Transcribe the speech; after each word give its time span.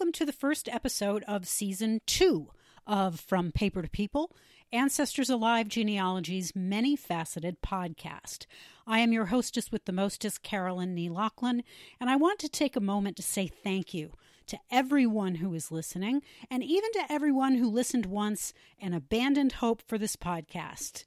welcome 0.00 0.12
to 0.12 0.24
the 0.24 0.32
first 0.32 0.66
episode 0.66 1.22
of 1.28 1.46
season 1.46 2.00
two 2.06 2.48
of 2.86 3.20
From 3.20 3.52
Paper 3.52 3.82
to 3.82 3.88
People, 3.90 4.34
Ancestors 4.72 5.28
Alive 5.28 5.68
Genealogy's 5.68 6.56
many 6.56 6.96
faceted 6.96 7.60
podcast. 7.60 8.46
I 8.86 9.00
am 9.00 9.12
your 9.12 9.26
hostess 9.26 9.70
with 9.70 9.84
the 9.84 9.92
mostest, 9.92 10.42
Carolyn 10.42 10.94
Nee 10.94 11.10
Lachlan, 11.10 11.62
and 12.00 12.08
I 12.08 12.16
want 12.16 12.38
to 12.38 12.48
take 12.48 12.76
a 12.76 12.80
moment 12.80 13.18
to 13.18 13.22
say 13.22 13.46
thank 13.46 13.92
you 13.92 14.14
to 14.46 14.58
everyone 14.70 15.34
who 15.34 15.52
is 15.52 15.70
listening, 15.70 16.22
and 16.50 16.64
even 16.64 16.90
to 16.92 17.12
everyone 17.12 17.56
who 17.56 17.68
listened 17.68 18.06
once 18.06 18.54
and 18.80 18.94
abandoned 18.94 19.52
hope 19.52 19.82
for 19.82 19.98
this 19.98 20.16
podcast. 20.16 21.04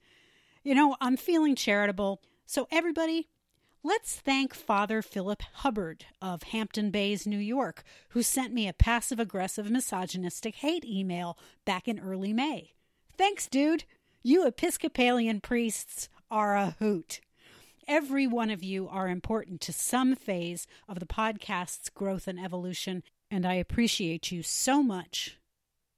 You 0.63 0.76
know, 0.76 0.96
I'm 1.02 1.18
feeling 1.18 1.55
charitable, 1.55 2.21
so 2.46 2.68
everybody, 2.70 3.27
Let's 3.86 4.16
thank 4.16 4.54
Father 4.54 5.02
Philip 5.02 5.42
Hubbard 5.55 6.05
of 6.22 6.44
Hampton 6.44 6.90
Bays, 6.90 7.28
New 7.28 7.38
York, 7.38 7.84
who 8.10 8.24
sent 8.24 8.54
me 8.54 8.66
a 8.66 8.72
passive 8.72 9.20
aggressive 9.20 9.70
misogynistic 9.70 10.55
hate 10.55 10.86
email 10.86 11.38
back 11.66 11.90
in 11.90 12.00
early 12.00 12.32
May. 12.32 12.76
Thanks, 13.18 13.50
dude. 13.50 13.84
You 14.22 14.48
Episcopalian 14.48 15.41
priests 15.41 16.08
are 16.32 16.55
a 16.55 16.77
hoot. 16.80 17.20
Every 17.86 18.26
one 18.26 18.50
of 18.50 18.64
you 18.64 18.88
are 18.88 19.10
important 19.10 19.60
to 19.62 19.74
some 19.74 20.16
phase 20.16 20.66
of 20.88 21.00
the 21.00 21.05
podcast's 21.05 21.90
growth 21.90 22.26
and 22.26 22.40
evolution, 22.40 23.04
and 23.29 23.46
I 23.46 23.55
appreciate 23.55 24.32
you 24.32 24.44
so 24.44 24.82
much. 24.82 25.38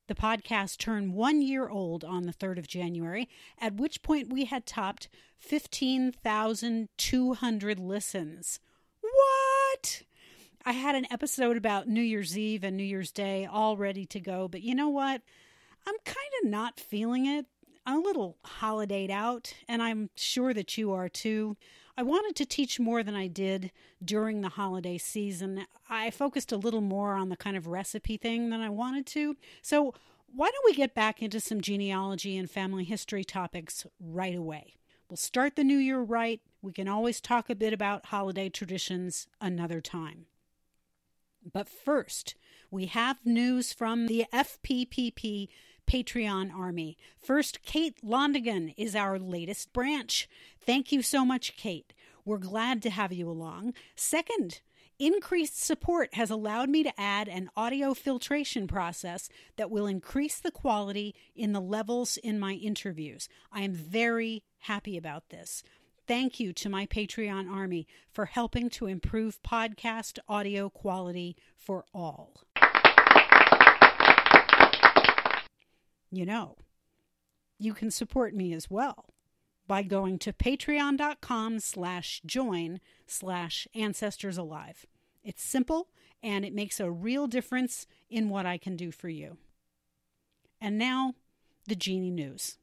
The 0.08 0.16
podcast 0.16 0.78
turned 0.78 1.16
one 1.16 1.42
year 1.42 1.68
old 1.68 2.04
on 2.04 2.28
the 2.28 2.34
3rd 2.34 2.60
of 2.60 2.68
January, 2.68 3.28
at 3.60 3.74
which 3.76 4.04
point 4.04 4.32
we 4.32 4.46
had 4.46 4.68
topped 4.68 5.10
15,200 5.40 7.80
listens. 7.80 8.60
What? 9.02 10.04
I 10.64 10.74
had 10.74 10.94
an 10.94 11.08
episode 11.10 11.58
about 11.58 11.88
New 11.88 12.02
Year's 12.02 12.38
Eve 12.38 12.64
and 12.64 12.78
New 12.78 12.84
Year's 12.84 13.12
Day 13.12 13.46
all 13.46 13.78
ready 13.78 14.06
to 14.06 14.20
go, 14.20 14.48
but 14.48 14.62
you 14.62 14.76
know 14.76 14.90
what? 14.90 15.24
I'm 15.88 15.96
kind 16.06 16.30
of 16.44 16.50
not 16.50 16.80
feeling 16.80 17.26
it. 17.26 17.48
I'm 17.88 17.98
a 17.98 18.04
little 18.04 18.38
holidayed 18.62 19.10
out, 19.10 19.56
and 19.68 19.82
I'm 19.82 20.12
sure 20.16 20.54
that 20.54 20.78
you 20.78 20.92
are 20.92 21.10
too. 21.10 21.58
I 21.98 22.04
wanted 22.04 22.36
to 22.36 22.46
teach 22.46 22.80
more 22.80 23.04
than 23.04 23.16
I 23.16 23.28
did 23.28 23.72
during 24.04 24.42
the 24.42 24.50
holiday 24.50 24.98
season. 24.98 25.66
I 25.90 26.12
focused 26.12 26.52
a 26.52 26.58
little 26.58 26.82
more 26.82 27.14
on 27.14 27.30
the 27.30 27.38
kind 27.38 27.56
of 27.56 27.68
recipe 27.68 28.18
thing 28.18 28.50
than 28.50 28.60
I 28.60 28.70
wanted 28.70 29.06
to. 29.08 29.38
So, 29.62 29.94
why 30.28 30.52
don't 30.52 30.66
we 30.66 30.74
get 30.74 30.94
back 30.94 31.22
into 31.22 31.40
some 31.40 31.62
genealogy 31.62 32.36
and 32.36 32.52
family 32.52 32.84
history 32.84 33.24
topics 33.24 33.86
right 34.02 34.36
away? 34.36 34.76
We'll 35.10 35.16
start 35.16 35.56
the 35.56 35.64
new 35.64 35.78
year 35.78 36.02
right. 36.02 36.42
We 36.62 36.74
can 36.74 36.90
always 36.90 37.22
talk 37.22 37.50
a 37.50 37.56
bit 37.56 37.72
about 37.72 38.08
holiday 38.08 38.50
traditions 38.50 39.28
another 39.40 39.80
time. 39.80 40.26
But 41.54 41.70
first, 41.70 42.36
we 42.72 42.88
have 42.88 43.26
news 43.26 43.72
from 43.72 44.08
the 44.08 44.26
FPPP 44.34 45.48
Patreon 45.86 46.54
Army. 46.54 46.98
First, 47.18 47.62
Kate 47.64 47.98
Londigan 48.04 48.74
is 48.78 48.96
our 48.96 49.20
latest 49.20 49.74
branch. 49.74 50.28
Thank 50.60 50.92
you 50.92 51.02
so 51.02 51.26
much, 51.26 51.56
Kate. 51.58 51.94
We're 52.24 52.38
glad 52.38 52.82
to 52.84 52.90
have 52.90 53.14
you 53.14 53.30
along. 53.30 53.74
Second, 53.96 54.62
increased 54.98 55.62
support 55.62 56.14
has 56.14 56.30
allowed 56.30 56.70
me 56.70 56.84
to 56.84 57.00
add 57.00 57.28
an 57.28 57.50
audio 57.56 57.94
filtration 57.94 58.68
process 58.68 59.30
that 59.58 59.70
will 59.70 59.88
increase 59.88 60.40
the 60.40 60.52
quality 60.52 61.14
in 61.36 61.54
the 61.54 61.62
levels 61.62 62.18
in 62.18 62.40
my 62.40 62.54
interviews. 62.54 63.30
I 63.52 63.62
am 63.62 63.74
very 63.74 64.44
happy 64.60 64.98
about 64.98 65.30
this. 65.30 65.64
Thank 66.08 66.40
you 66.40 66.54
to 66.54 66.70
my 66.70 66.86
Patreon 66.86 67.50
army 67.52 67.88
for 68.12 68.26
helping 68.26 68.70
to 68.72 68.86
improve 68.86 69.42
podcast 69.42 70.20
audio 70.28 70.70
quality 70.70 71.36
for 71.58 71.86
all. 71.94 72.45
You 76.18 76.26
know, 76.26 76.56
you 77.58 77.74
can 77.74 77.92
support 77.92 78.34
me 78.34 78.54
as 78.54 78.70
well 78.70 79.06
by 79.68 79.82
going 79.82 80.20
to 80.20 80.34
patreon.com 80.34 81.60
slash 81.60 82.22
join 82.26 82.80
slash 83.08 83.68
ancestors 83.74 84.38
alive. 84.38 84.86
It's 85.24 85.44
simple 85.44 85.88
and 86.22 86.46
it 86.46 86.54
makes 86.54 86.80
a 86.80 86.92
real 86.92 87.28
difference 87.28 87.88
in 88.10 88.30
what 88.30 88.46
I 88.46 88.58
can 88.58 88.76
do 88.76 88.92
for 88.92 89.10
you. 89.10 89.38
And 90.62 90.78
now, 90.78 91.14
the 91.68 91.76
Genie 91.76 92.12
News. 92.12 92.58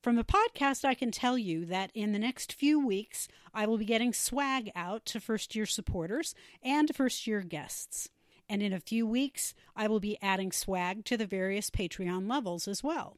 From 0.00 0.16
the 0.16 0.24
podcast, 0.24 0.84
I 0.84 0.94
can 0.94 1.10
tell 1.10 1.38
you 1.38 1.64
that 1.66 1.90
in 1.94 2.12
the 2.12 2.18
next 2.18 2.52
few 2.52 2.84
weeks, 2.84 3.26
I 3.54 3.66
will 3.66 3.78
be 3.78 3.84
getting 3.84 4.12
swag 4.12 4.70
out 4.76 5.06
to 5.06 5.20
first 5.20 5.56
year 5.56 5.66
supporters 5.66 6.34
and 6.62 6.94
first 6.94 7.26
year 7.26 7.40
guests. 7.40 8.10
And 8.48 8.62
in 8.62 8.72
a 8.72 8.80
few 8.80 9.06
weeks, 9.06 9.54
I 9.74 9.88
will 9.88 10.00
be 10.00 10.18
adding 10.20 10.52
swag 10.52 11.04
to 11.06 11.16
the 11.16 11.26
various 11.26 11.70
Patreon 11.70 12.28
levels 12.28 12.68
as 12.68 12.82
well. 12.82 13.16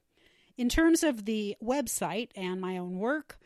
In 0.57 0.69
terms 0.69 1.03
of 1.03 1.25
the 1.25 1.57
website 1.63 2.31
and 2.35 2.61
my 2.61 2.79
own 2.79 2.99
work, 2.99 3.39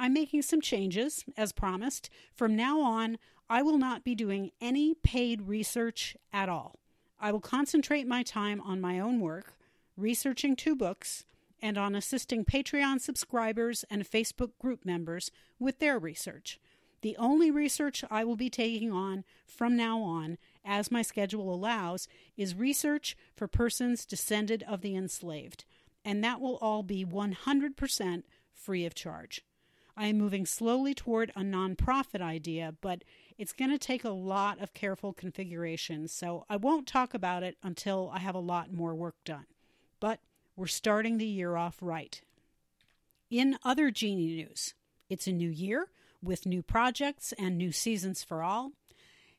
I'm 0.00 0.12
making 0.12 0.42
some 0.42 0.60
changes, 0.60 1.24
as 1.36 1.52
promised. 1.52 2.08
From 2.32 2.56
now 2.56 2.80
on, 2.80 3.18
I 3.50 3.62
will 3.62 3.78
not 3.78 4.04
be 4.04 4.14
doing 4.14 4.50
any 4.60 4.94
paid 4.94 5.42
research 5.42 6.16
at 6.32 6.48
all. 6.48 6.78
I 7.20 7.32
will 7.32 7.40
concentrate 7.40 8.06
my 8.06 8.22
time 8.22 8.60
on 8.60 8.80
my 8.80 9.00
own 9.00 9.20
work, 9.20 9.56
researching 9.96 10.54
two 10.54 10.76
books, 10.76 11.24
and 11.60 11.76
on 11.76 11.94
assisting 11.94 12.44
Patreon 12.44 13.00
subscribers 13.00 13.84
and 13.90 14.08
Facebook 14.08 14.50
group 14.60 14.84
members 14.84 15.30
with 15.58 15.80
their 15.80 15.98
research. 15.98 16.60
The 17.00 17.16
only 17.16 17.50
research 17.50 18.04
I 18.10 18.24
will 18.24 18.36
be 18.36 18.50
taking 18.50 18.92
on 18.92 19.24
from 19.46 19.76
now 19.76 20.00
on, 20.00 20.38
as 20.68 20.92
my 20.92 21.02
schedule 21.02 21.52
allows, 21.52 22.06
is 22.36 22.54
research 22.54 23.16
for 23.34 23.48
persons 23.48 24.04
descended 24.04 24.62
of 24.68 24.82
the 24.82 24.94
enslaved, 24.94 25.64
and 26.04 26.22
that 26.22 26.40
will 26.40 26.56
all 26.56 26.82
be 26.82 27.04
100% 27.04 28.22
free 28.52 28.84
of 28.84 28.94
charge. 28.94 29.42
I 29.96 30.06
am 30.06 30.18
moving 30.18 30.46
slowly 30.46 30.94
toward 30.94 31.30
a 31.30 31.40
nonprofit 31.40 32.20
idea, 32.20 32.74
but 32.80 33.02
it's 33.36 33.52
going 33.52 33.70
to 33.70 33.78
take 33.78 34.04
a 34.04 34.10
lot 34.10 34.60
of 34.60 34.74
careful 34.74 35.12
configuration, 35.12 36.06
so 36.06 36.44
I 36.48 36.56
won't 36.56 36.86
talk 36.86 37.14
about 37.14 37.42
it 37.42 37.56
until 37.64 38.10
I 38.14 38.18
have 38.20 38.36
a 38.36 38.38
lot 38.38 38.72
more 38.72 38.94
work 38.94 39.16
done. 39.24 39.46
But 39.98 40.20
we're 40.54 40.66
starting 40.66 41.18
the 41.18 41.26
year 41.26 41.56
off 41.56 41.78
right. 41.80 42.20
In 43.30 43.58
other 43.64 43.90
Genie 43.90 44.36
news, 44.36 44.74
it's 45.08 45.26
a 45.26 45.32
new 45.32 45.50
year 45.50 45.88
with 46.22 46.46
new 46.46 46.62
projects 46.62 47.32
and 47.38 47.56
new 47.56 47.72
seasons 47.72 48.22
for 48.22 48.42
all. 48.42 48.72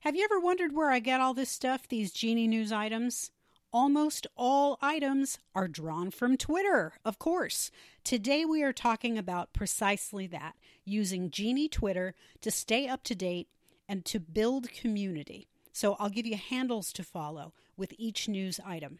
Have 0.04 0.16
you 0.16 0.24
ever 0.24 0.40
wondered 0.40 0.74
where 0.74 0.92
I 0.92 1.00
get 1.00 1.20
all 1.20 1.34
this 1.34 1.50
stuff, 1.50 1.86
these 1.86 2.14
Genie 2.14 2.48
News 2.48 2.72
items? 2.72 3.32
Almost 3.74 4.28
all 4.38 4.80
items 4.82 5.40
are 5.54 5.68
drawn 5.68 6.10
from 6.10 6.38
Twitter, 6.38 6.94
of 7.04 7.20
course. 7.20 7.70
Today 8.06 8.46
we 8.46 8.64
are 8.64 8.72
talking 8.72 9.18
about 9.18 9.52
precisely 9.52 10.26
that 10.28 10.56
using 10.86 11.30
Genie 11.30 11.68
Twitter 11.68 12.16
to 12.40 12.50
stay 12.50 12.88
up 12.88 13.04
to 13.04 13.14
date 13.14 13.50
and 13.90 14.06
to 14.06 14.22
build 14.22 14.72
community. 14.72 15.50
So 15.74 15.98
I'll 16.00 16.09
give 16.09 16.26
you 16.26 16.38
handles 16.38 16.94
to 16.94 17.04
follow 17.04 17.54
with 17.76 17.94
each 17.98 18.30
news 18.30 18.58
item. 18.66 19.00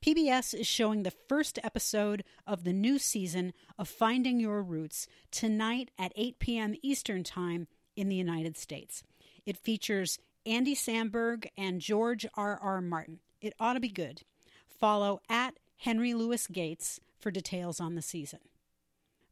PBS 0.00 0.58
is 0.58 0.66
showing 0.66 1.02
the 1.02 1.12
first 1.28 1.58
episode 1.62 2.24
of 2.46 2.64
the 2.64 2.72
new 2.72 2.98
season 2.98 3.52
of 3.78 3.86
Finding 3.86 4.40
Your 4.40 4.62
Roots 4.62 5.06
tonight 5.30 5.90
at 5.98 6.14
8 6.16 6.38
p.m. 6.38 6.74
Eastern 6.80 7.22
Time 7.22 7.68
in 7.96 8.08
the 8.08 8.16
United 8.16 8.56
States. 8.56 9.04
It 9.44 9.56
features 9.56 10.18
Andy 10.44 10.74
Samberg 10.74 11.46
and 11.56 11.80
George 11.80 12.26
R. 12.34 12.58
R. 12.60 12.80
Martin. 12.80 13.20
It 13.40 13.54
ought 13.60 13.74
to 13.74 13.80
be 13.80 13.88
good. 13.88 14.22
Follow 14.66 15.20
at 15.28 15.58
Henry 15.76 16.14
Louis 16.14 16.46
Gates 16.48 17.00
for 17.18 17.30
details 17.30 17.80
on 17.80 17.94
the 17.94 18.02
season. 18.02 18.40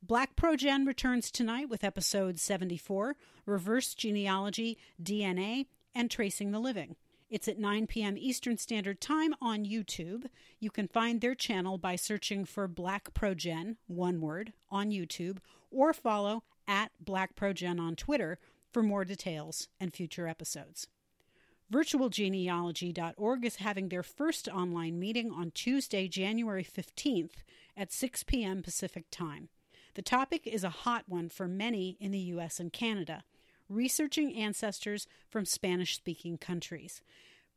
Black 0.03 0.35
Progen 0.35 0.87
returns 0.87 1.31
tonight 1.31 1.69
with 1.69 1.85
episode 1.85 2.39
74 2.39 3.17
Reverse 3.45 3.95
Genealogy, 3.95 4.79
DNA, 5.03 5.67
and 5.95 6.11
Tracing 6.11 6.53
the 6.53 6.59
Living. 6.59 6.97
It's 7.29 7.49
at 7.49 7.59
9 7.59 7.87
p.m. 7.87 8.17
Eastern 8.17 8.59
Standard 8.59 9.01
Time 9.01 9.35
on 9.41 9.65
YouTube. 9.65 10.25
You 10.59 10.71
can 10.71 10.89
find 10.89 11.21
their 11.21 11.35
channel 11.35 11.79
by 11.79 11.97
searching 11.97 12.45
for 12.45 12.67
Black 12.67 13.13
Progen, 13.15 13.77
one 13.87 14.21
word, 14.21 14.53
on 14.71 14.91
YouTube, 14.91 15.39
or 15.71 15.93
follow 15.93 16.43
at 16.67 16.91
Black 17.01 17.37
Progen 17.37 17.81
on 17.81 17.95
Twitter 17.95 18.39
for 18.73 18.83
more 18.83 19.05
details 19.05 19.69
and 19.79 19.93
future 19.93 20.27
episodes. 20.27 20.89
VirtualGenealogy.org 21.73 23.45
is 23.45 23.57
having 23.57 23.89
their 23.89 24.03
first 24.03 24.49
online 24.49 24.99
meeting 24.99 25.31
on 25.31 25.53
Tuesday, 25.53 26.09
January 26.09 26.65
15th 26.65 27.45
at 27.77 27.93
6 27.93 28.25
p.m. 28.25 28.63
Pacific 28.63 29.05
Time. 29.11 29.49
The 29.95 30.03
topic 30.03 30.47
is 30.47 30.65
a 30.65 30.71
hot 30.71 31.05
one 31.07 31.29
for 31.29 31.47
many 31.47 31.97
in 32.01 32.11
the 32.11 32.19
U.S. 32.19 32.59
and 32.59 32.73
Canada 32.73 33.25
researching 33.71 34.35
ancestors 34.35 35.07
from 35.31 35.47
Spanish 35.47 35.97
speaking 35.97 36.37
countries. 36.37 37.01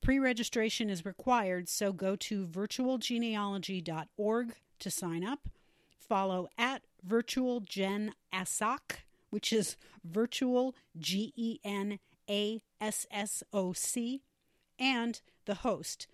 Pre 0.02 0.20
registration 0.20 0.90
is 0.90 1.06
required, 1.06 1.68
so 1.68 1.92
go 1.92 2.16
to 2.18 2.46
virtualgenealogy.org 2.46 4.54
to 4.80 4.92
sign 4.92 5.26
up. 5.26 5.40
Follow 5.98 6.50
at 6.58 6.84
virtualgenasoc, 7.08 8.80
which 9.30 9.52
is 9.52 9.76
virtual 10.04 10.76
G 10.98 11.34
E 11.36 11.60
N 11.64 12.00
A 12.30 12.62
S 12.80 13.06
S 13.12 13.44
O 13.52 13.74
C, 13.74 14.22
and 14.80 15.22
the 15.46 15.56
host 15.56 16.08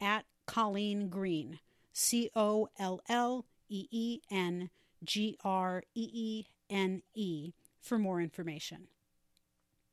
at 0.00 0.24
Colleen 0.46 1.08
Greene, 1.08 1.60
C 1.92 2.30
O 2.34 2.68
L 2.78 3.00
L 3.08 3.46
E 3.68 3.86
E 3.90 4.20
N 4.30 4.70
G 5.02 5.36
R 5.44 5.82
E 5.94 6.10
E 6.12 6.46
N 6.70 7.02
E, 7.14 7.52
for 7.80 7.98
more 7.98 8.20
information. 8.20 8.86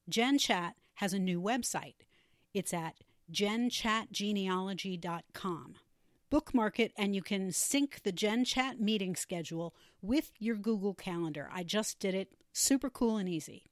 Gen 0.09 0.37
Chat 0.37 0.75
has 0.95 1.13
a 1.13 1.19
new 1.19 1.41
website. 1.41 1.95
It's 2.53 2.73
at 2.73 2.95
genchatgenealogy.com. 3.31 5.75
Bookmark 6.29 6.79
it 6.79 6.93
and 6.97 7.15
you 7.15 7.21
can 7.21 7.51
sync 7.51 8.01
the 8.03 8.11
Gen 8.11 8.43
Chat 8.45 8.79
meeting 8.79 9.15
schedule 9.15 9.75
with 10.01 10.31
your 10.39 10.55
Google 10.55 10.93
Calendar. 10.93 11.49
I 11.53 11.63
just 11.63 11.99
did 11.99 12.15
it. 12.15 12.29
Super 12.53 12.89
cool 12.89 13.17
and 13.17 13.29
easy. 13.29 13.70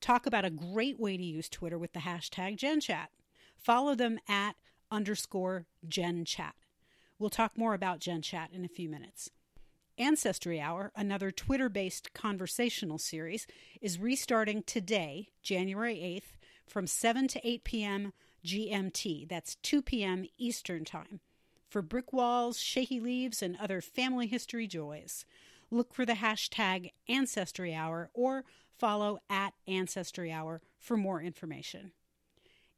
Talk 0.00 0.26
about 0.26 0.44
a 0.44 0.50
great 0.50 0.98
way 0.98 1.16
to 1.16 1.22
use 1.22 1.48
Twitter 1.48 1.78
with 1.78 1.92
the 1.92 2.00
hashtag 2.00 2.58
GenChat. 2.58 3.08
Follow 3.56 3.94
them 3.94 4.18
at 4.28 4.56
underscore 4.90 5.66
GenChat. 5.86 6.52
We'll 7.18 7.30
talk 7.30 7.56
more 7.56 7.74
about 7.74 8.00
GenChat 8.00 8.52
in 8.52 8.64
a 8.64 8.68
few 8.68 8.88
minutes. 8.88 9.30
Ancestry 9.98 10.58
Hour, 10.58 10.92
another 10.96 11.30
Twitter 11.30 11.68
based 11.68 12.14
conversational 12.14 12.96
series, 12.96 13.46
is 13.82 13.98
restarting 13.98 14.62
today, 14.62 15.28
January 15.42 15.96
8th, 15.96 16.38
from 16.66 16.86
7 16.86 17.28
to 17.28 17.46
8 17.46 17.64
p.m. 17.64 18.12
GMT. 18.44 19.28
That's 19.28 19.56
2 19.56 19.82
p.m. 19.82 20.24
Eastern 20.38 20.86
Time. 20.86 21.20
For 21.68 21.82
brick 21.82 22.12
walls, 22.12 22.58
shaky 22.58 22.98
leaves, 22.98 23.42
and 23.42 23.56
other 23.60 23.82
family 23.82 24.26
history 24.26 24.66
joys, 24.66 25.26
look 25.70 25.92
for 25.92 26.06
the 26.06 26.14
hashtag 26.14 26.92
Ancestry 27.06 27.74
Hour 27.74 28.10
or 28.14 28.44
follow 28.80 29.18
at 29.28 29.52
Ancestry 29.68 30.32
Hour 30.32 30.62
for 30.78 30.96
more 30.96 31.20
information. 31.20 31.92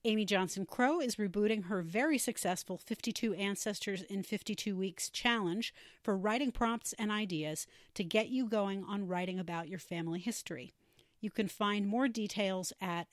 Amy 0.05 0.25
Johnson 0.25 0.67
Crow 0.67 1.01
is 1.01 1.15
rebooting 1.15 1.67
her 1.67 1.81
very 1.81 2.19
successful 2.19 2.77
52 2.77 3.35
Ancestors 3.35 4.03
in 4.03 4.25
52 4.25 4.75
Weeks 4.77 5.09
challenge 5.09 5.73
for 6.03 6.17
writing 6.17 6.51
prompts 6.51 6.93
and 6.95 7.13
ideas 7.13 7.69
to 7.95 8.03
get 8.03 8.29
you 8.29 8.47
going 8.47 8.83
on 8.83 9.07
writing 9.07 9.39
about 9.39 9.69
your 9.69 9.79
family 9.79 10.19
history. 10.19 10.75
You 11.21 11.31
can 11.31 11.47
find 11.47 11.87
more 11.87 12.09
details 12.09 12.73
at 12.81 13.07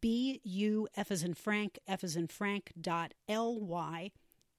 bu 0.00 0.86
f 0.96 1.10
as 1.10 1.24
in 1.24 1.34
Frank 1.34 1.80
f 1.88 2.04
as 2.04 2.14
in 2.14 2.28
Frank 2.28 2.72
dot 2.80 3.12
ly 3.28 4.12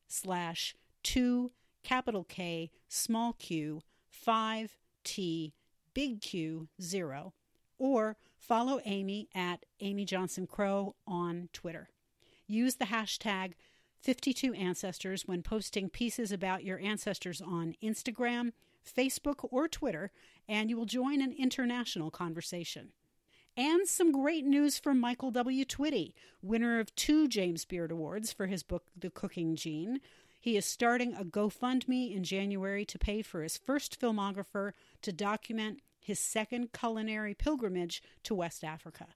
slash 0.10 0.76
two 1.04 1.52
capital 1.84 2.26
K 2.26 2.70
small 2.90 3.32
q 3.32 3.82
five 4.10 4.76
T 5.06 5.54
big 5.94 6.20
Q 6.20 6.68
zero 6.82 7.34
or 7.82 8.16
follow 8.38 8.80
Amy 8.86 9.28
at 9.34 9.66
Amy 9.80 10.06
Johnson 10.06 10.46
Crow 10.46 10.96
on 11.08 11.50
Twitter. 11.52 11.90
Use 12.46 12.76
the 12.76 12.86
hashtag 12.86 13.54
52ancestors 14.06 15.28
when 15.28 15.42
posting 15.42 15.90
pieces 15.90 16.32
about 16.32 16.64
your 16.64 16.80
ancestors 16.80 17.42
on 17.42 17.74
Instagram, 17.84 18.52
Facebook, 18.86 19.48
or 19.52 19.68
Twitter, 19.68 20.12
and 20.48 20.70
you 20.70 20.78
will 20.78 20.86
join 20.86 21.22
an 21.22 21.34
international 21.38 22.12
conversation. 22.12 22.90
And 23.58 23.88
some 23.88 24.12
great 24.12 24.46
news 24.46 24.78
from 24.78 25.00
Michael 25.00 25.32
W. 25.32 25.66
Twitty, 25.66 26.14
winner 26.42 26.80
of 26.80 26.96
two 26.96 27.28
James 27.28 27.66
Beard 27.66 27.92
Awards 27.92 28.32
for 28.32 28.46
his 28.46 28.62
book, 28.62 28.86
The 28.96 29.10
Cooking 29.10 29.56
Gene. 29.56 30.02
He 30.40 30.56
is 30.56 30.66
starting 30.68 31.16
a 31.16 31.26
GoFundMe 31.26 32.16
in 32.16 32.24
January 32.24 32.86
to 32.86 33.00
pay 33.00 33.24
for 33.24 33.42
his 33.42 33.58
first 33.58 34.00
filmographer 34.00 34.74
to 35.02 35.12
document 35.12 35.82
his 36.02 36.20
second 36.20 36.74
culinary 36.74 37.34
pilgrimage 37.34 38.04
to 38.24 38.36
West 38.36 38.64
Africa. 38.64 39.08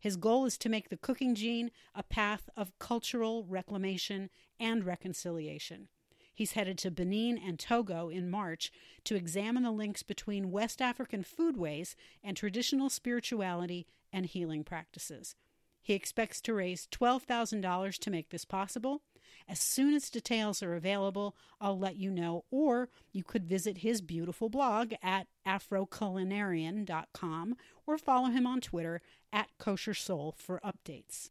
His 0.00 0.16
goal 0.16 0.46
is 0.46 0.56
to 0.58 0.70
make 0.70 0.88
the 0.88 0.96
cooking 0.96 1.34
gene 1.34 1.70
a 1.94 2.02
path 2.02 2.48
of 2.56 2.78
cultural 2.78 3.44
reclamation 3.44 4.30
and 4.58 4.84
reconciliation. 4.84 5.88
He's 6.34 6.52
headed 6.52 6.78
to 6.78 6.90
Benin 6.90 7.36
and 7.36 7.58
Togo 7.58 8.08
in 8.08 8.30
March 8.30 8.72
to 9.04 9.14
examine 9.14 9.62
the 9.62 9.70
links 9.70 10.02
between 10.02 10.50
West 10.50 10.80
African 10.80 11.22
foodways 11.22 11.94
and 12.24 12.34
traditional 12.34 12.88
spirituality 12.88 13.86
and 14.10 14.24
healing 14.24 14.64
practices. 14.64 15.36
He 15.82 15.92
expects 15.92 16.40
to 16.42 16.54
raise 16.54 16.86
$12,000 16.86 17.98
to 17.98 18.10
make 18.10 18.30
this 18.30 18.46
possible, 18.46 19.02
as 19.48 19.60
soon 19.60 19.94
as 19.94 20.10
details 20.10 20.62
are 20.62 20.74
available, 20.74 21.34
I'll 21.60 21.78
let 21.78 21.96
you 21.96 22.10
know, 22.10 22.44
or 22.50 22.88
you 23.12 23.24
could 23.24 23.46
visit 23.46 23.78
his 23.78 24.00
beautiful 24.00 24.48
blog 24.48 24.92
at 25.02 25.26
afroculinaria.com 25.46 27.56
or 27.86 27.98
follow 27.98 28.28
him 28.28 28.46
on 28.46 28.60
Twitter 28.60 29.02
at 29.32 29.48
kosher 29.58 29.94
soul 29.94 30.34
for 30.38 30.60
updates. 30.64 31.30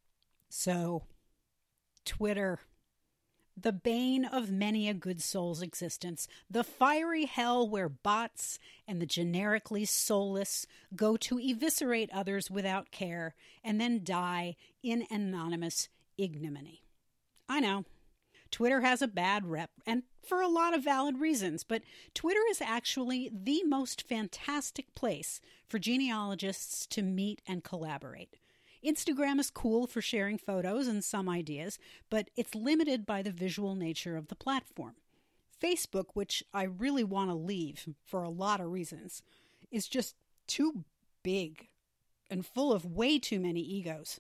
So, 0.49 1.03
Twitter 2.05 2.59
the 3.61 3.73
bane 3.73 4.25
of 4.25 4.51
many 4.51 4.87
a 4.87 4.93
good 4.93 5.21
soul's 5.21 5.61
existence, 5.61 6.27
the 6.49 6.63
fiery 6.63 7.25
hell 7.25 7.67
where 7.67 7.89
bots 7.89 8.59
and 8.87 9.01
the 9.01 9.05
generically 9.05 9.85
soulless 9.85 10.65
go 10.95 11.17
to 11.17 11.39
eviscerate 11.39 12.09
others 12.13 12.49
without 12.49 12.91
care 12.91 13.35
and 13.63 13.79
then 13.79 14.01
die 14.03 14.55
in 14.81 15.05
anonymous 15.09 15.89
ignominy. 16.17 16.83
I 17.47 17.59
know, 17.59 17.85
Twitter 18.51 18.81
has 18.81 19.01
a 19.01 19.07
bad 19.07 19.45
rep, 19.45 19.71
and 19.85 20.03
for 20.25 20.41
a 20.41 20.47
lot 20.47 20.75
of 20.75 20.83
valid 20.83 21.19
reasons, 21.19 21.63
but 21.63 21.83
Twitter 22.13 22.41
is 22.49 22.61
actually 22.61 23.29
the 23.33 23.63
most 23.63 24.07
fantastic 24.07 24.93
place 24.95 25.41
for 25.67 25.79
genealogists 25.79 26.85
to 26.87 27.01
meet 27.01 27.41
and 27.47 27.63
collaborate. 27.63 28.37
Instagram 28.85 29.39
is 29.39 29.49
cool 29.49 29.87
for 29.87 30.01
sharing 30.01 30.37
photos 30.37 30.87
and 30.87 31.03
some 31.03 31.27
ideas, 31.27 31.77
but 32.09 32.29
it's 32.35 32.55
limited 32.55 33.05
by 33.05 33.21
the 33.21 33.31
visual 33.31 33.75
nature 33.75 34.15
of 34.15 34.27
the 34.27 34.35
platform. 34.35 34.95
Facebook, 35.61 36.05
which 36.13 36.43
I 36.53 36.63
really 36.63 37.03
want 37.03 37.29
to 37.29 37.35
leave 37.35 37.89
for 38.05 38.23
a 38.23 38.29
lot 38.29 38.61
of 38.61 38.71
reasons, 38.71 39.21
is 39.69 39.87
just 39.87 40.15
too 40.47 40.85
big 41.23 41.67
and 42.29 42.45
full 42.45 42.71
of 42.71 42.85
way 42.85 43.19
too 43.19 43.39
many 43.39 43.59
egos 43.59 44.19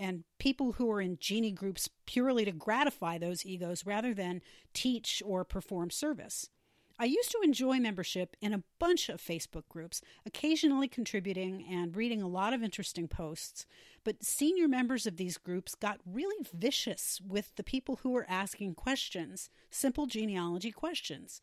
and 0.00 0.24
people 0.38 0.72
who 0.72 0.90
are 0.90 1.00
in 1.00 1.18
genie 1.20 1.52
groups 1.52 1.90
purely 2.06 2.46
to 2.46 2.52
gratify 2.52 3.18
those 3.18 3.44
egos 3.44 3.84
rather 3.84 4.14
than 4.14 4.40
teach 4.72 5.22
or 5.24 5.44
perform 5.44 5.90
service. 5.90 6.48
I 6.98 7.04
used 7.04 7.30
to 7.30 7.40
enjoy 7.42 7.78
membership 7.78 8.36
in 8.42 8.52
a 8.52 8.62
bunch 8.78 9.08
of 9.08 9.22
Facebook 9.22 9.68
groups, 9.68 10.02
occasionally 10.26 10.88
contributing 10.88 11.64
and 11.70 11.96
reading 11.96 12.20
a 12.20 12.28
lot 12.28 12.52
of 12.52 12.62
interesting 12.62 13.08
posts, 13.08 13.64
but 14.04 14.24
senior 14.24 14.68
members 14.68 15.06
of 15.06 15.16
these 15.16 15.38
groups 15.38 15.74
got 15.74 16.00
really 16.04 16.44
vicious 16.52 17.20
with 17.26 17.54
the 17.56 17.62
people 17.62 18.00
who 18.02 18.10
were 18.10 18.26
asking 18.28 18.74
questions, 18.74 19.48
simple 19.70 20.06
genealogy 20.06 20.70
questions. 20.72 21.40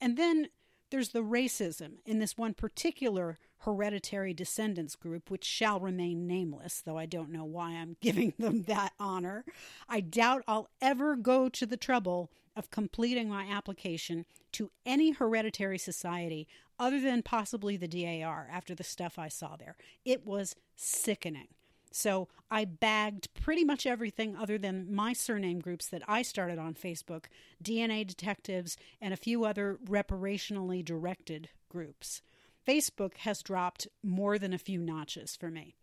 And 0.00 0.16
then 0.16 0.48
there's 0.90 1.10
the 1.10 1.22
racism 1.22 1.98
in 2.04 2.18
this 2.18 2.36
one 2.36 2.54
particular 2.54 3.38
hereditary 3.62 4.32
descendants 4.32 4.94
group, 4.94 5.30
which 5.30 5.44
shall 5.44 5.80
remain 5.80 6.26
nameless, 6.26 6.80
though 6.80 6.98
I 6.98 7.06
don't 7.06 7.30
know 7.30 7.44
why 7.44 7.72
I'm 7.72 7.96
giving 8.00 8.34
them 8.38 8.62
that 8.64 8.92
honor. 8.98 9.44
I 9.88 10.00
doubt 10.00 10.44
I'll 10.46 10.70
ever 10.80 11.16
go 11.16 11.48
to 11.48 11.66
the 11.66 11.76
trouble 11.76 12.30
of 12.56 12.70
completing 12.70 13.28
my 13.28 13.44
application 13.44 14.26
to 14.52 14.70
any 14.84 15.12
hereditary 15.12 15.78
society 15.78 16.48
other 16.78 17.00
than 17.00 17.22
possibly 17.22 17.76
the 17.76 17.88
DAR 17.88 18.48
after 18.50 18.74
the 18.74 18.84
stuff 18.84 19.18
I 19.18 19.28
saw 19.28 19.56
there. 19.56 19.76
It 20.04 20.26
was 20.26 20.56
sickening. 20.76 21.48
So 21.90 22.28
I 22.50 22.64
bagged 22.64 23.32
pretty 23.34 23.64
much 23.64 23.86
everything 23.86 24.36
other 24.36 24.58
than 24.58 24.94
my 24.94 25.12
surname 25.12 25.60
groups 25.60 25.86
that 25.88 26.02
I 26.06 26.22
started 26.22 26.58
on 26.58 26.74
Facebook, 26.74 27.24
DNA 27.62 28.06
detectives, 28.06 28.76
and 29.00 29.12
a 29.12 29.18
few 29.18 29.44
other 29.44 29.78
reparationally 29.84 30.84
directed 30.84 31.48
groups. 31.68 32.22
Facebook 32.66 33.18
has 33.18 33.42
dropped 33.42 33.88
more 34.02 34.38
than 34.38 34.52
a 34.52 34.58
few 34.58 34.80
notches 34.80 35.36
for 35.36 35.50
me. 35.50 35.76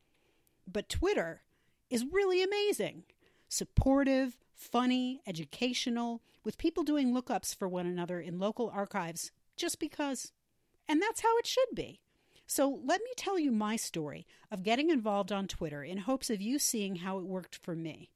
But 0.72 0.90
Twitter 0.90 1.42
is 1.90 2.06
really 2.12 2.44
amazing. 2.44 3.04
Supportive, 3.48 4.38
funny, 4.54 5.22
educational, 5.28 6.22
with 6.44 6.58
people 6.58 6.84
doing 6.84 7.14
lookups 7.14 7.56
for 7.56 7.68
one 7.68 7.86
another 7.86 8.20
in 8.20 8.40
local 8.40 8.70
archives 8.74 9.32
just 9.58 9.80
because. 9.80 10.32
And 10.88 11.02
that's 11.02 11.22
how 11.22 11.38
it 11.38 11.48
should 11.48 11.74
be. 11.74 12.02
So 12.48 12.80
let 12.84 13.02
me 13.02 13.12
tell 13.18 13.40
you 13.40 13.52
my 13.52 13.76
story 13.76 14.28
of 14.52 14.64
getting 14.64 14.90
involved 14.90 15.32
on 15.32 15.48
Twitter 15.48 15.84
in 15.84 16.00
hopes 16.00 16.30
of 16.30 16.42
you 16.42 16.60
seeing 16.60 16.98
how 16.98 17.18
it 17.20 17.26
worked 17.26 17.56
for 17.56 17.76
me. 17.76 18.10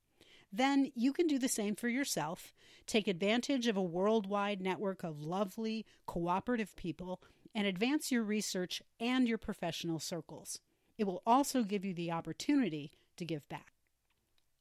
Then 0.51 0.91
you 0.95 1.13
can 1.13 1.27
do 1.27 1.39
the 1.39 1.48
same 1.48 1.75
for 1.75 1.89
yourself. 1.89 2.53
Take 2.88 3.07
advantage 3.07 3.67
of 3.67 3.77
a 3.77 3.81
worldwide 3.81 4.62
network 4.62 5.03
of 5.03 5.24
lovely, 5.24 5.86
cooperative 6.05 6.75
people 6.75 7.21
and 7.53 7.67
advance 7.67 8.12
your 8.12 8.24
research 8.24 8.81
and 9.00 9.27
your 9.27 9.38
professional 9.38 10.00
circles. 10.00 10.59
It 10.98 11.05
will 11.05 11.21
also 11.25 11.63
give 11.63 11.86
you 11.86 11.93
the 11.93 12.12
opportunity 12.12 12.91
to 13.17 13.25
give 13.25 13.48
back. 13.50 13.74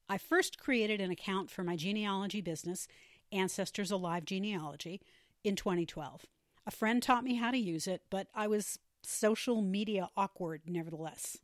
I 0.07 0.17
first 0.17 0.57
created 0.57 1.01
an 1.01 1.11
account 1.11 1.51
for 1.51 1.63
my 1.63 1.75
genealogy 1.75 2.41
business, 2.41 2.87
Ancestors 3.31 3.91
Alive 3.91 4.25
Genealogy, 4.25 5.01
in 5.43 5.55
2012. 5.55 6.25
A 6.65 6.71
friend 6.71 7.01
taught 7.01 7.23
me 7.23 7.35
how 7.35 7.51
to 7.51 7.57
use 7.57 7.87
it, 7.87 8.03
but 8.09 8.27
I 8.33 8.47
was 8.47 8.79
social 9.01 9.61
media 9.61 10.09
awkward 10.15 10.61
nevertheless. 10.65 11.37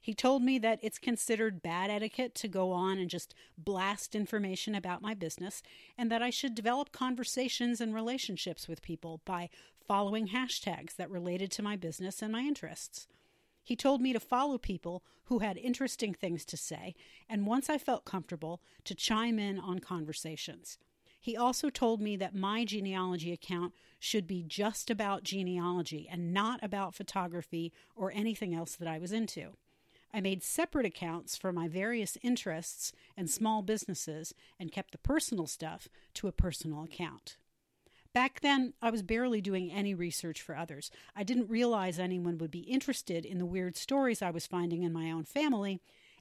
He 0.00 0.14
told 0.14 0.42
me 0.42 0.58
that 0.60 0.78
it's 0.82 1.00
considered 1.00 1.62
bad 1.62 1.90
etiquette 1.90 2.34
to 2.36 2.46
go 2.46 2.70
on 2.70 2.96
and 2.98 3.10
just 3.10 3.34
blast 3.58 4.14
information 4.14 4.72
about 4.74 5.02
my 5.02 5.14
business, 5.14 5.64
and 5.98 6.12
that 6.12 6.22
I 6.22 6.30
should 6.30 6.54
develop 6.54 6.92
conversations 6.92 7.80
and 7.80 7.92
relationships 7.92 8.68
with 8.68 8.82
people 8.82 9.20
by 9.24 9.50
following 9.84 10.28
hashtags 10.28 10.94
that 10.94 11.10
related 11.10 11.50
to 11.52 11.62
my 11.62 11.74
business 11.74 12.22
and 12.22 12.30
my 12.30 12.42
interests. 12.42 13.08
He 13.64 13.74
told 13.74 14.00
me 14.00 14.12
to 14.12 14.20
follow 14.20 14.58
people 14.58 15.02
who 15.24 15.40
had 15.40 15.56
interesting 15.56 16.14
things 16.14 16.44
to 16.44 16.56
say, 16.56 16.94
and 17.28 17.44
once 17.44 17.68
I 17.68 17.78
felt 17.78 18.04
comfortable, 18.04 18.62
to 18.84 18.94
chime 18.94 19.40
in 19.40 19.58
on 19.58 19.80
conversations. 19.80 20.78
He 21.26 21.36
also 21.36 21.70
told 21.70 22.00
me 22.00 22.14
that 22.18 22.36
my 22.36 22.64
genealogy 22.64 23.32
account 23.32 23.74
should 23.98 24.28
be 24.28 24.44
just 24.44 24.92
about 24.92 25.24
genealogy 25.24 26.08
and 26.08 26.32
not 26.32 26.62
about 26.62 26.94
photography 26.94 27.72
or 27.96 28.12
anything 28.12 28.54
else 28.54 28.76
that 28.76 28.86
I 28.86 29.00
was 29.00 29.10
into. 29.10 29.54
I 30.14 30.20
made 30.20 30.44
separate 30.44 30.86
accounts 30.86 31.36
for 31.36 31.50
my 31.50 31.66
various 31.66 32.16
interests 32.22 32.92
and 33.16 33.28
small 33.28 33.62
businesses 33.62 34.34
and 34.60 34.70
kept 34.70 34.92
the 34.92 34.98
personal 34.98 35.48
stuff 35.48 35.88
to 36.14 36.28
a 36.28 36.32
personal 36.32 36.84
account. 36.84 37.38
Back 38.12 38.38
then, 38.40 38.74
I 38.80 38.90
was 38.90 39.02
barely 39.02 39.40
doing 39.40 39.72
any 39.72 39.96
research 39.96 40.40
for 40.40 40.56
others. 40.56 40.92
I 41.16 41.24
didn't 41.24 41.50
realize 41.50 41.98
anyone 41.98 42.38
would 42.38 42.52
be 42.52 42.60
interested 42.60 43.26
in 43.26 43.38
the 43.38 43.46
weird 43.46 43.76
stories 43.76 44.22
I 44.22 44.30
was 44.30 44.46
finding 44.46 44.84
in 44.84 44.92
my 44.92 45.10
own 45.10 45.24
family, 45.24 45.80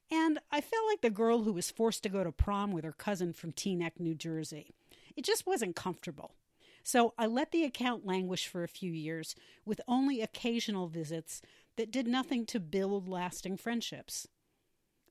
and 0.09 0.39
I 0.51 0.61
felt 0.61 0.87
like 0.87 1.01
the 1.01 1.11
girl 1.11 1.43
who 1.43 1.53
was 1.53 1.69
forced 1.69 2.01
to 2.03 2.09
go 2.09 2.23
to 2.23 2.31
prom 2.31 2.71
with 2.71 2.83
her 2.83 2.91
cousin 2.91 3.33
from 3.33 3.51
Teaneck, 3.51 3.99
New 3.99 4.15
Jersey. 4.15 4.73
It 5.15 5.25
just 5.25 5.45
wasn't 5.45 5.75
comfortable. 5.75 6.35
So 6.83 7.13
I 7.17 7.25
let 7.25 7.51
the 7.51 7.63
account 7.63 8.05
languish 8.05 8.47
for 8.47 8.63
a 8.63 8.67
few 8.67 8.91
years, 8.91 9.35
with 9.65 9.81
only 9.87 10.21
occasional 10.21 10.87
visits 10.87 11.41
that 11.77 11.91
did 11.91 12.07
nothing 12.07 12.45
to 12.47 12.59
build 12.59 13.09
lasting 13.09 13.57
friendships. 13.57 14.27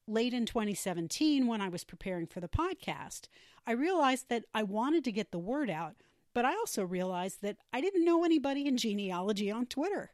Late 0.07 0.35
in 0.35 0.47
2017, 0.47 1.47
when 1.47 1.61
I 1.61 1.69
was 1.69 1.83
preparing 1.83 2.27
for 2.27 2.41
the 2.41 2.49
podcast, 2.49 3.23
I 3.67 3.73
realized 3.73 4.29
that 4.29 4.45
I 4.55 4.63
wanted 4.63 5.03
to 5.05 5.13
get 5.13 5.33
the 5.33 5.39
word 5.39 5.69
out, 5.71 5.97
but 6.33 6.45
I 6.45 6.53
also 6.53 6.85
realized 6.85 7.43
that 7.43 7.57
I 7.73 7.81
didn't 7.81 8.05
know 8.05 8.25
anybody 8.25 8.67
in 8.67 8.77
genealogy 8.77 9.51
on 9.51 9.67
Twitter. 9.67 10.13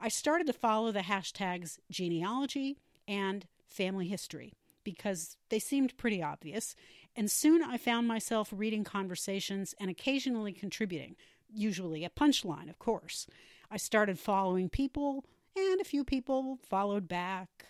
I 0.00 0.08
started 0.08 0.46
to 0.46 0.52
follow 0.52 0.92
the 0.92 1.00
hashtags 1.00 1.78
genealogy 1.90 2.78
and 3.08 3.46
family 3.68 4.08
history 4.08 4.52
because 4.84 5.36
they 5.48 5.58
seemed 5.58 5.96
pretty 5.96 6.22
obvious, 6.22 6.74
and 7.16 7.30
soon 7.30 7.62
I 7.62 7.76
found 7.76 8.06
myself 8.06 8.52
reading 8.54 8.84
conversations 8.84 9.74
and 9.80 9.90
occasionally 9.90 10.52
contributing, 10.52 11.16
usually 11.52 12.04
a 12.04 12.10
punchline, 12.10 12.70
of 12.70 12.78
course. 12.78 13.26
I 13.70 13.76
started 13.76 14.18
following 14.18 14.68
people 14.68 15.24
and 15.56 15.80
a 15.80 15.84
few 15.84 16.04
people 16.04 16.58
followed 16.62 17.08
back. 17.08 17.66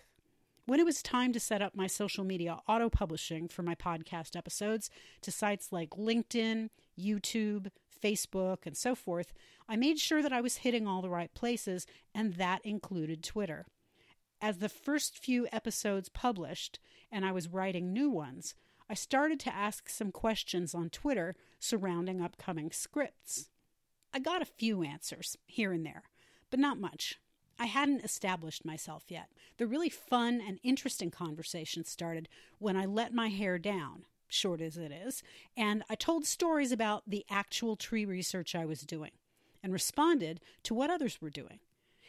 When 0.65 0.79
it 0.79 0.85
was 0.85 1.01
time 1.01 1.33
to 1.33 1.39
set 1.39 1.61
up 1.61 1.75
my 1.75 1.87
social 1.87 2.23
media 2.23 2.59
auto 2.67 2.89
publishing 2.89 3.47
for 3.47 3.63
my 3.63 3.75
podcast 3.75 4.35
episodes 4.35 4.89
to 5.21 5.31
sites 5.31 5.71
like 5.71 5.89
LinkedIn, 5.91 6.69
YouTube, 6.97 7.71
Facebook, 8.01 8.65
and 8.65 8.77
so 8.77 8.95
forth, 8.95 9.33
I 9.67 9.75
made 9.75 9.99
sure 9.99 10.21
that 10.21 10.33
I 10.33 10.41
was 10.41 10.57
hitting 10.57 10.87
all 10.87 11.01
the 11.01 11.09
right 11.09 11.33
places, 11.33 11.87
and 12.13 12.35
that 12.35 12.63
included 12.63 13.23
Twitter. 13.23 13.65
As 14.39 14.57
the 14.57 14.69
first 14.69 15.17
few 15.17 15.47
episodes 15.51 16.09
published 16.09 16.79
and 17.11 17.25
I 17.25 17.31
was 17.31 17.47
writing 17.47 17.91
new 17.91 18.09
ones, 18.09 18.55
I 18.91 18.93
started 18.93 19.39
to 19.41 19.55
ask 19.55 19.87
some 19.87 20.11
questions 20.11 20.75
on 20.75 20.89
Twitter 20.89 21.33
surrounding 21.61 22.21
upcoming 22.21 22.71
scripts. 22.71 23.47
I 24.13 24.19
got 24.19 24.41
a 24.41 24.45
few 24.45 24.83
answers 24.83 25.37
here 25.45 25.71
and 25.71 25.85
there, 25.85 26.03
but 26.49 26.59
not 26.59 26.77
much. 26.77 27.17
I 27.57 27.67
hadn't 27.67 28.03
established 28.03 28.65
myself 28.65 29.05
yet. 29.07 29.29
The 29.55 29.65
really 29.65 29.87
fun 29.87 30.41
and 30.45 30.59
interesting 30.61 31.09
conversation 31.09 31.85
started 31.85 32.27
when 32.59 32.75
I 32.75 32.83
let 32.83 33.13
my 33.13 33.29
hair 33.29 33.57
down, 33.57 34.03
short 34.27 34.59
as 34.59 34.75
it 34.75 34.91
is, 34.91 35.23
and 35.55 35.83
I 35.89 35.95
told 35.95 36.25
stories 36.25 36.73
about 36.73 37.03
the 37.07 37.25
actual 37.29 37.77
tree 37.77 38.03
research 38.03 38.55
I 38.55 38.65
was 38.65 38.81
doing 38.81 39.11
and 39.63 39.71
responded 39.71 40.41
to 40.63 40.73
what 40.73 40.89
others 40.89 41.21
were 41.21 41.29
doing. 41.29 41.59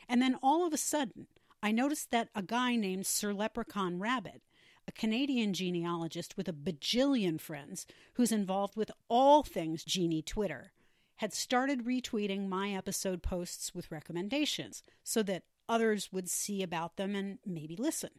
And 0.09 0.21
then 0.21 0.37
all 0.43 0.67
of 0.67 0.73
a 0.73 0.79
sudden, 0.79 1.29
I 1.63 1.71
noticed 1.71 2.11
that 2.11 2.29
a 2.35 2.43
guy 2.43 2.75
named 2.75 3.07
Sir 3.07 3.33
Leprechaun 3.33 4.01
Rabbit, 4.01 4.43
a 4.87 4.93
Canadian 4.93 5.53
genealogist 5.53 6.37
with 6.37 6.49
a 6.49 6.53
bajillion 6.53 7.41
friends 7.41 7.87
who's 8.15 8.33
involved 8.33 8.77
with 8.77 8.91
all 9.09 9.43
things 9.43 9.85
genie 9.85 10.23
Twitter, 10.23 10.73
had 11.17 11.33
started 11.33 11.85
retweeting 11.85 12.49
my 12.49 12.73
episode 12.73 13.23
posts 13.23 13.75
with 13.75 13.91
recommendations 13.93 14.83
so 15.05 15.23
that 15.23 15.45
others 15.69 16.13
would 16.13 16.29
see 16.29 16.63
about 16.63 16.97
them 16.97 17.15
and 17.15 17.39
maybe 17.47 17.77
listen. 17.77 18.11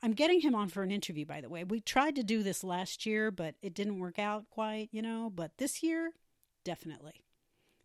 I'm 0.00 0.12
getting 0.12 0.40
him 0.40 0.54
on 0.54 0.68
for 0.68 0.84
an 0.84 0.92
interview, 0.92 1.26
by 1.26 1.40
the 1.40 1.48
way. 1.48 1.64
We 1.64 1.80
tried 1.80 2.14
to 2.16 2.22
do 2.22 2.44
this 2.44 2.62
last 2.62 3.04
year, 3.04 3.32
but 3.32 3.56
it 3.62 3.74
didn't 3.74 3.98
work 3.98 4.18
out 4.18 4.48
quite, 4.50 4.88
you 4.92 5.02
know. 5.02 5.30
But 5.34 5.58
this 5.58 5.82
year, 5.82 6.12
definitely. 6.64 7.24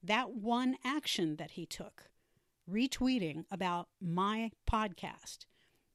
That 0.03 0.35
one 0.35 0.77
action 0.83 1.37
that 1.37 1.51
he 1.51 1.65
took, 1.65 2.09
retweeting 2.69 3.45
about 3.49 3.87
my 3.99 4.51
podcast, 4.69 5.45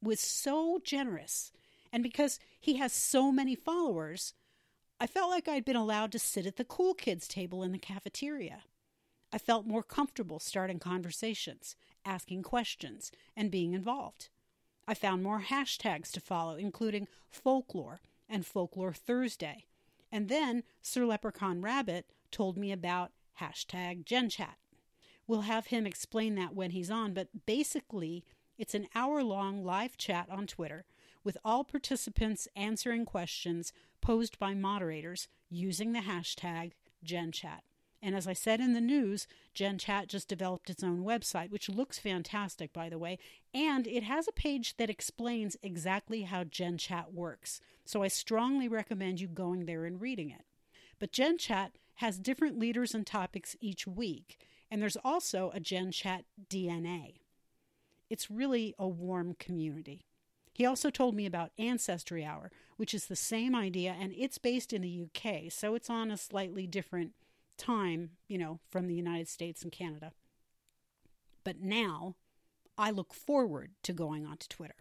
was 0.02 0.18
so 0.18 0.80
generous. 0.82 1.52
And 1.92 2.02
because 2.02 2.38
he 2.60 2.76
has 2.76 2.92
so 2.92 3.32
many 3.32 3.54
followers, 3.54 4.34
I 5.00 5.06
felt 5.06 5.30
like 5.30 5.48
I'd 5.48 5.64
been 5.64 5.76
allowed 5.76 6.12
to 6.12 6.18
sit 6.18 6.46
at 6.46 6.56
the 6.56 6.64
cool 6.64 6.94
kids 6.94 7.28
table 7.28 7.62
in 7.62 7.72
the 7.72 7.78
cafeteria. 7.78 8.64
I 9.32 9.38
felt 9.38 9.66
more 9.66 9.82
comfortable 9.82 10.40
starting 10.40 10.78
conversations, 10.78 11.76
asking 12.04 12.42
questions, 12.42 13.12
and 13.36 13.50
being 13.50 13.74
involved. 13.74 14.28
I 14.86 14.94
found 14.94 15.22
more 15.22 15.42
hashtags 15.42 16.10
to 16.12 16.20
follow, 16.20 16.56
including 16.56 17.08
folklore 17.28 18.00
and 18.28 18.44
folklore 18.44 18.94
Thursday. 18.94 19.66
And 20.10 20.28
then 20.28 20.62
Sir 20.80 21.04
Leprechaun 21.04 21.60
Rabbit 21.60 22.06
told 22.30 22.56
me 22.56 22.72
about 22.72 23.12
hashtag 23.40 24.04
GenChat. 24.04 24.56
We'll 25.26 25.42
have 25.42 25.66
him 25.66 25.86
explain 25.86 26.34
that 26.36 26.54
when 26.54 26.70
he's 26.70 26.90
on, 26.90 27.12
but 27.12 27.28
basically, 27.44 28.24
it's 28.56 28.74
an 28.74 28.88
hour 28.94 29.22
long 29.22 29.62
live 29.62 29.98
chat 29.98 30.26
on 30.30 30.46
Twitter 30.46 30.86
with 31.28 31.36
all 31.44 31.62
participants 31.62 32.48
answering 32.56 33.04
questions 33.04 33.70
posed 34.00 34.38
by 34.38 34.54
moderators 34.54 35.28
using 35.50 35.92
the 35.92 35.98
hashtag 35.98 36.72
GenChat. 37.04 37.60
And 38.00 38.14
as 38.14 38.26
I 38.26 38.32
said 38.32 38.60
in 38.60 38.72
the 38.72 38.80
news, 38.80 39.26
GenChat 39.54 40.06
just 40.06 40.26
developed 40.26 40.70
its 40.70 40.82
own 40.82 41.04
website, 41.04 41.50
which 41.50 41.68
looks 41.68 41.98
fantastic, 41.98 42.72
by 42.72 42.88
the 42.88 42.96
way, 42.96 43.18
and 43.52 43.86
it 43.86 44.04
has 44.04 44.26
a 44.26 44.32
page 44.32 44.78
that 44.78 44.88
explains 44.88 45.54
exactly 45.62 46.22
how 46.22 46.44
GenChat 46.44 47.12
works. 47.12 47.60
So 47.84 48.02
I 48.02 48.08
strongly 48.08 48.66
recommend 48.66 49.20
you 49.20 49.28
going 49.28 49.66
there 49.66 49.84
and 49.84 50.00
reading 50.00 50.30
it. 50.30 50.46
But 50.98 51.12
GenChat 51.12 51.72
has 51.96 52.18
different 52.18 52.58
leaders 52.58 52.94
and 52.94 53.06
topics 53.06 53.54
each 53.60 53.86
week, 53.86 54.38
and 54.70 54.80
there's 54.80 54.96
also 55.04 55.52
a 55.54 55.60
GenChat 55.60 56.22
DNA. 56.48 57.18
It's 58.08 58.30
really 58.30 58.74
a 58.78 58.88
warm 58.88 59.36
community. 59.38 60.07
He 60.58 60.66
also 60.66 60.90
told 60.90 61.14
me 61.14 61.24
about 61.24 61.52
Ancestry 61.56 62.24
Hour, 62.24 62.50
which 62.76 62.92
is 62.92 63.06
the 63.06 63.14
same 63.14 63.54
idea 63.54 63.94
and 63.96 64.12
it's 64.16 64.38
based 64.38 64.72
in 64.72 64.82
the 64.82 65.04
UK, 65.04 65.52
so 65.52 65.76
it's 65.76 65.88
on 65.88 66.10
a 66.10 66.16
slightly 66.16 66.66
different 66.66 67.12
time, 67.56 68.10
you 68.26 68.38
know, 68.38 68.58
from 68.68 68.88
the 68.88 68.94
United 68.96 69.28
States 69.28 69.62
and 69.62 69.70
Canada. 69.70 70.10
But 71.44 71.60
now 71.60 72.16
I 72.76 72.90
look 72.90 73.14
forward 73.14 73.70
to 73.84 73.92
going 73.92 74.26
onto 74.26 74.48
Twitter. 74.48 74.74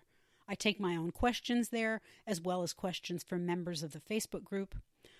I 0.48 0.56
take 0.56 0.80
my 0.80 0.96
own 0.96 1.12
questions 1.12 1.70
there, 1.70 2.02
as 2.26 2.42
well 2.42 2.64
as 2.64 2.74
questions 2.74 3.22
from 3.22 3.46
members 3.46 3.84
of 3.84 3.92
the 3.92 4.00
Facebook 4.00 4.44
group. 4.44 4.74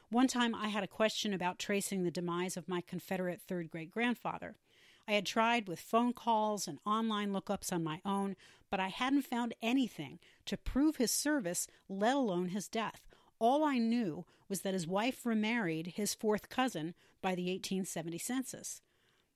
One 0.10 0.28
time 0.28 0.56
I 0.56 0.70
had 0.70 0.84
a 0.84 0.88
question 0.88 1.36
about 1.36 1.60
tracing 1.60 2.02
the 2.04 2.10
demise 2.10 2.58
of 2.58 2.68
my 2.68 2.82
Confederate 2.82 3.42
third 3.44 3.70
great 3.70 3.92
grandfather. 3.92 4.56
I 5.08 5.14
had 5.14 5.26
tried 5.26 5.68
with 5.68 5.80
phone 5.80 6.14
calls 6.14 6.68
and 6.68 6.80
online 6.86 7.32
lookups 7.32 7.72
on 7.72 7.84
my 7.84 8.02
own, 8.04 8.36
but 8.70 8.80
I 8.80 8.90
hadn't 8.90 9.22
found 9.22 9.56
anything 9.62 10.20
to 10.46 10.58
prove 10.58 10.98
his 10.98 11.12
service, 11.12 11.68
let 11.88 12.16
alone 12.16 12.50
his 12.50 12.68
death. 12.68 13.08
All 13.40 13.64
I 13.64 13.78
knew 13.78 14.26
was 14.50 14.62
that 14.62 14.74
his 14.74 14.88
wife 14.88 15.26
remarried 15.26 15.94
his 15.96 16.14
fourth 16.14 16.50
cousin 16.50 16.94
by 17.22 17.36
the 17.36 17.44
1870 17.44 18.18
census. 18.18 18.82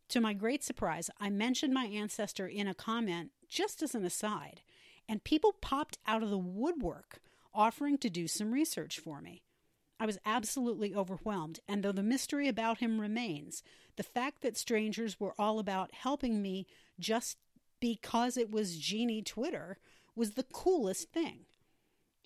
To 0.10 0.20
my 0.20 0.34
great 0.34 0.64
surprise, 0.64 1.10
I 1.20 1.30
mentioned 1.30 1.74
my 1.74 1.86
ancestor 1.86 2.48
in 2.48 2.68
a 2.68 2.74
comment 2.74 3.32
just 3.48 3.82
as 3.82 3.96
an 3.96 4.04
aside, 4.04 4.62
and 5.08 5.24
people 5.24 5.54
popped 5.62 5.98
out 6.06 6.24
of 6.24 6.30
the 6.30 6.38
woodwork 6.38 7.22
offering 7.54 7.98
to 8.00 8.10
do 8.10 8.28
some 8.28 8.52
research 8.52 9.00
for 9.00 9.22
me. 9.22 9.42
I 10.02 10.08
was 10.08 10.18
absolutely 10.26 10.96
overwhelmed, 10.96 11.60
and 11.68 11.84
though 11.84 11.92
the 11.92 12.02
mystery 12.02 12.48
about 12.48 12.80
him 12.80 13.00
remains, 13.00 13.62
the 13.98 14.04
fact 14.04 14.42
that 14.42 14.58
strangers 14.58 15.20
were 15.20 15.36
all 15.38 15.60
about 15.60 15.94
helping 15.94 16.42
me 16.42 16.66
just 17.00 17.38
because 17.80 18.36
it 18.36 18.50
was 18.50 18.80
Genie 18.80 19.22
Twitter 19.22 19.78
was 20.16 20.32
the 20.32 20.48
coolest 20.52 21.12
thing. 21.12 21.42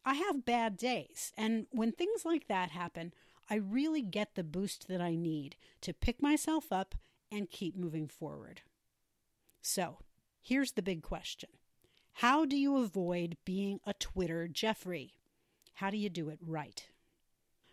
I 0.05 0.13
have 0.13 0.45
bad 0.45 0.77
days, 0.77 1.33
and 1.35 1.67
when 1.69 1.91
things 1.91 2.23
like 2.23 2.47
that 2.47 2.69
happen, 2.69 3.13
I 3.49 3.55
really 3.55 4.01
get 4.01 4.35
the 4.35 4.43
boost 4.45 4.87
that 4.87 5.01
I 5.01 5.15
need 5.15 5.57
to 5.81 5.93
pick 5.93 6.21
myself 6.21 6.71
up 6.71 6.95
and 7.29 7.51
keep 7.51 7.75
moving 7.75 8.07
forward. 8.07 8.61
So, 9.61 9.97
here's 10.41 10.71
the 10.71 10.81
big 10.81 11.03
question 11.03 11.49
How 12.13 12.45
do 12.45 12.55
you 12.55 12.77
avoid 12.77 13.35
being 13.43 13.81
a 13.85 13.93
Twitter 13.93 14.47
Jeffrey? 14.47 15.15
How 15.73 15.89
do 15.89 15.97
you 15.97 16.09
do 16.09 16.29
it 16.29 16.39
right? 16.41 16.87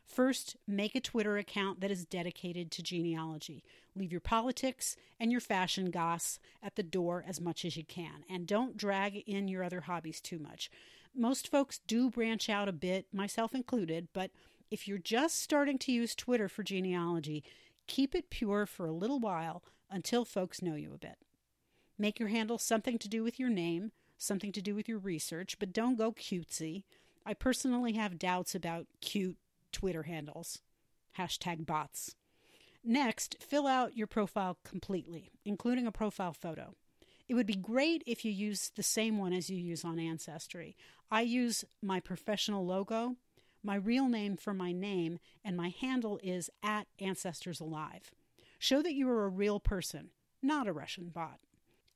First, 0.06 0.56
make 0.66 0.94
a 0.94 1.00
Twitter 1.00 1.38
account 1.38 1.80
that 1.80 1.90
is 1.90 2.04
dedicated 2.04 2.70
to 2.72 2.82
genealogy. 2.82 3.64
Leave 3.94 4.12
your 4.12 4.20
politics 4.20 4.96
and 5.18 5.32
your 5.32 5.40
fashion 5.40 5.90
goss 5.90 6.38
at 6.62 6.76
the 6.76 6.82
door 6.82 7.24
as 7.26 7.40
much 7.40 7.64
as 7.64 7.76
you 7.76 7.84
can, 7.84 8.24
and 8.28 8.46
don't 8.46 8.76
drag 8.76 9.16
in 9.26 9.48
your 9.48 9.64
other 9.64 9.82
hobbies 9.82 10.20
too 10.20 10.38
much. 10.38 10.70
Most 11.14 11.48
folks 11.48 11.80
do 11.86 12.10
branch 12.10 12.48
out 12.48 12.68
a 12.68 12.72
bit, 12.72 13.06
myself 13.12 13.54
included, 13.54 14.08
but 14.12 14.30
if 14.70 14.88
you're 14.88 14.98
just 14.98 15.38
starting 15.38 15.78
to 15.78 15.92
use 15.92 16.14
Twitter 16.14 16.48
for 16.48 16.62
genealogy, 16.62 17.44
keep 17.86 18.14
it 18.14 18.30
pure 18.30 18.64
for 18.64 18.86
a 18.86 18.92
little 18.92 19.20
while 19.20 19.62
until 19.90 20.24
folks 20.24 20.62
know 20.62 20.74
you 20.74 20.92
a 20.94 20.98
bit. 20.98 21.18
Make 21.98 22.18
your 22.18 22.30
handle 22.30 22.58
something 22.58 22.98
to 22.98 23.08
do 23.08 23.22
with 23.22 23.38
your 23.38 23.50
name, 23.50 23.92
something 24.16 24.52
to 24.52 24.62
do 24.62 24.74
with 24.74 24.88
your 24.88 24.98
research, 24.98 25.58
but 25.58 25.72
don't 25.72 25.98
go 25.98 26.12
cutesy. 26.12 26.84
I 27.26 27.34
personally 27.34 27.92
have 27.92 28.18
doubts 28.18 28.54
about 28.54 28.86
cute 29.00 29.36
Twitter 29.72 30.04
handles. 30.04 30.60
Hashtag 31.18 31.66
bots. 31.66 32.14
Next, 32.84 33.36
fill 33.40 33.66
out 33.66 33.96
your 33.96 34.06
profile 34.06 34.58
completely, 34.64 35.30
including 35.44 35.86
a 35.86 35.92
profile 35.92 36.32
photo. 36.32 36.74
It 37.28 37.34
would 37.34 37.46
be 37.46 37.54
great 37.54 38.02
if 38.06 38.24
you 38.24 38.32
use 38.32 38.70
the 38.74 38.82
same 38.82 39.18
one 39.18 39.32
as 39.32 39.48
you 39.48 39.56
use 39.56 39.84
on 39.84 39.98
Ancestry. 39.98 40.76
I 41.10 41.22
use 41.22 41.64
my 41.80 42.00
professional 42.00 42.66
logo, 42.66 43.16
my 43.62 43.76
real 43.76 44.08
name 44.08 44.36
for 44.36 44.52
my 44.52 44.72
name, 44.72 45.18
and 45.44 45.56
my 45.56 45.68
handle 45.68 46.18
is 46.22 46.50
at 46.62 46.88
Ancestors 46.98 47.60
Alive. 47.60 48.10
Show 48.58 48.82
that 48.82 48.94
you 48.94 49.08
are 49.08 49.24
a 49.24 49.28
real 49.28 49.60
person, 49.60 50.10
not 50.42 50.66
a 50.66 50.72
Russian 50.72 51.08
bot. 51.08 51.38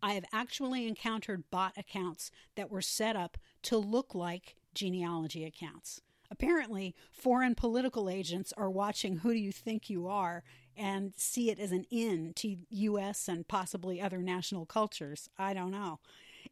I 0.02 0.12
have 0.12 0.24
actually 0.32 0.86
encountered 0.86 1.50
bot 1.50 1.72
accounts 1.76 2.30
that 2.54 2.70
were 2.70 2.82
set 2.82 3.16
up 3.16 3.36
to 3.62 3.76
look 3.76 4.14
like 4.14 4.54
genealogy 4.74 5.44
accounts. 5.44 6.00
Apparently, 6.38 6.94
foreign 7.10 7.54
political 7.54 8.10
agents 8.10 8.52
are 8.58 8.68
watching 8.68 9.18
Who 9.18 9.32
Do 9.32 9.38
You 9.38 9.52
Think 9.52 9.88
You 9.88 10.06
Are 10.06 10.44
and 10.76 11.14
see 11.16 11.50
it 11.50 11.58
as 11.58 11.72
an 11.72 11.86
in 11.90 12.34
to 12.34 12.58
U.S. 12.68 13.26
and 13.26 13.48
possibly 13.48 14.02
other 14.02 14.18
national 14.18 14.66
cultures. 14.66 15.30
I 15.38 15.54
don't 15.54 15.70
know. 15.70 15.98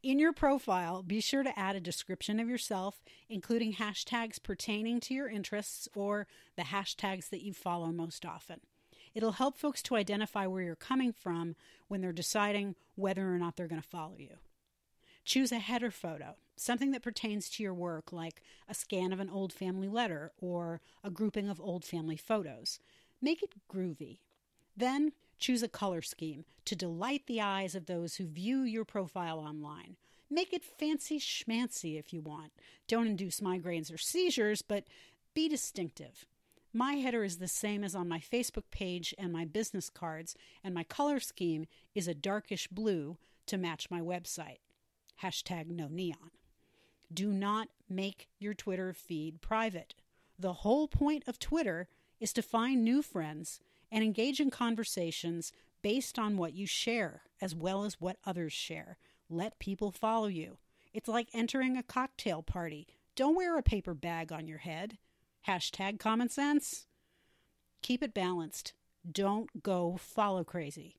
In 0.02 0.18
your 0.18 0.32
profile, 0.32 1.02
be 1.02 1.20
sure 1.20 1.42
to 1.42 1.58
add 1.58 1.76
a 1.76 1.80
description 1.80 2.40
of 2.40 2.48
yourself, 2.48 3.02
including 3.28 3.74
hashtags 3.74 4.42
pertaining 4.42 5.00
to 5.00 5.12
your 5.12 5.28
interests 5.28 5.86
or 5.94 6.26
the 6.56 6.62
hashtags 6.62 7.28
that 7.28 7.42
you 7.42 7.52
follow 7.52 7.88
most 7.92 8.24
often. 8.24 8.60
It'll 9.14 9.32
help 9.32 9.58
folks 9.58 9.82
to 9.82 9.96
identify 9.96 10.46
where 10.46 10.62
you're 10.62 10.76
coming 10.76 11.12
from 11.12 11.56
when 11.88 12.00
they're 12.00 12.10
deciding 12.10 12.74
whether 12.94 13.34
or 13.34 13.38
not 13.38 13.56
they're 13.56 13.68
going 13.68 13.82
to 13.82 13.86
follow 13.86 14.16
you. 14.16 14.38
Choose 15.24 15.52
a 15.52 15.58
header 15.58 15.90
photo, 15.90 16.36
something 16.56 16.90
that 16.90 17.02
pertains 17.02 17.48
to 17.50 17.62
your 17.62 17.74
work, 17.74 18.12
like 18.12 18.42
a 18.68 18.74
scan 18.74 19.12
of 19.12 19.20
an 19.20 19.30
old 19.30 19.52
family 19.52 19.88
letter 19.88 20.32
or 20.38 20.80
a 21.02 21.10
grouping 21.10 21.48
of 21.48 21.60
old 21.60 21.84
family 21.84 22.16
photos. 22.16 22.78
Make 23.22 23.42
it 23.42 23.54
groovy. 23.72 24.18
Then 24.76 25.12
choose 25.38 25.62
a 25.62 25.68
color 25.68 26.02
scheme 26.02 26.44
to 26.66 26.76
delight 26.76 27.22
the 27.26 27.40
eyes 27.40 27.74
of 27.74 27.86
those 27.86 28.16
who 28.16 28.26
view 28.26 28.62
your 28.62 28.84
profile 28.84 29.38
online. 29.38 29.96
Make 30.30 30.52
it 30.52 30.64
fancy 30.64 31.18
schmancy 31.18 31.98
if 31.98 32.12
you 32.12 32.20
want. 32.20 32.52
Don't 32.88 33.06
induce 33.06 33.40
migraines 33.40 33.92
or 33.92 33.98
seizures, 33.98 34.62
but 34.62 34.84
be 35.32 35.48
distinctive. 35.48 36.26
My 36.72 36.94
header 36.94 37.24
is 37.24 37.38
the 37.38 37.48
same 37.48 37.84
as 37.84 37.94
on 37.94 38.08
my 38.08 38.18
Facebook 38.18 38.64
page 38.70 39.14
and 39.16 39.32
my 39.32 39.44
business 39.44 39.88
cards, 39.88 40.34
and 40.62 40.74
my 40.74 40.82
color 40.82 41.20
scheme 41.20 41.66
is 41.94 42.08
a 42.08 42.14
darkish 42.14 42.66
blue 42.68 43.16
to 43.46 43.56
match 43.56 43.90
my 43.90 44.00
website. 44.00 44.58
Hashtag 45.22 45.68
no 45.68 45.88
neon. 45.88 46.30
Do 47.12 47.32
not 47.32 47.68
make 47.88 48.28
your 48.38 48.54
Twitter 48.54 48.92
feed 48.92 49.40
private. 49.40 49.94
The 50.38 50.52
whole 50.52 50.88
point 50.88 51.24
of 51.26 51.38
Twitter 51.38 51.88
is 52.18 52.32
to 52.32 52.42
find 52.42 52.82
new 52.82 53.02
friends 53.02 53.60
and 53.90 54.02
engage 54.02 54.40
in 54.40 54.50
conversations 54.50 55.52
based 55.82 56.18
on 56.18 56.36
what 56.36 56.54
you 56.54 56.66
share 56.66 57.22
as 57.40 57.54
well 57.54 57.84
as 57.84 58.00
what 58.00 58.16
others 58.24 58.52
share. 58.52 58.98
Let 59.28 59.58
people 59.58 59.90
follow 59.92 60.26
you. 60.26 60.58
It's 60.92 61.08
like 61.08 61.28
entering 61.32 61.76
a 61.76 61.82
cocktail 61.82 62.42
party. 62.42 62.86
Don't 63.16 63.36
wear 63.36 63.58
a 63.58 63.62
paper 63.62 63.94
bag 63.94 64.32
on 64.32 64.48
your 64.48 64.58
head. 64.58 64.98
Hashtag 65.46 65.98
common 65.98 66.28
sense. 66.28 66.86
Keep 67.82 68.02
it 68.02 68.14
balanced. 68.14 68.72
Don't 69.10 69.62
go 69.62 69.96
follow 70.00 70.42
crazy. 70.42 70.96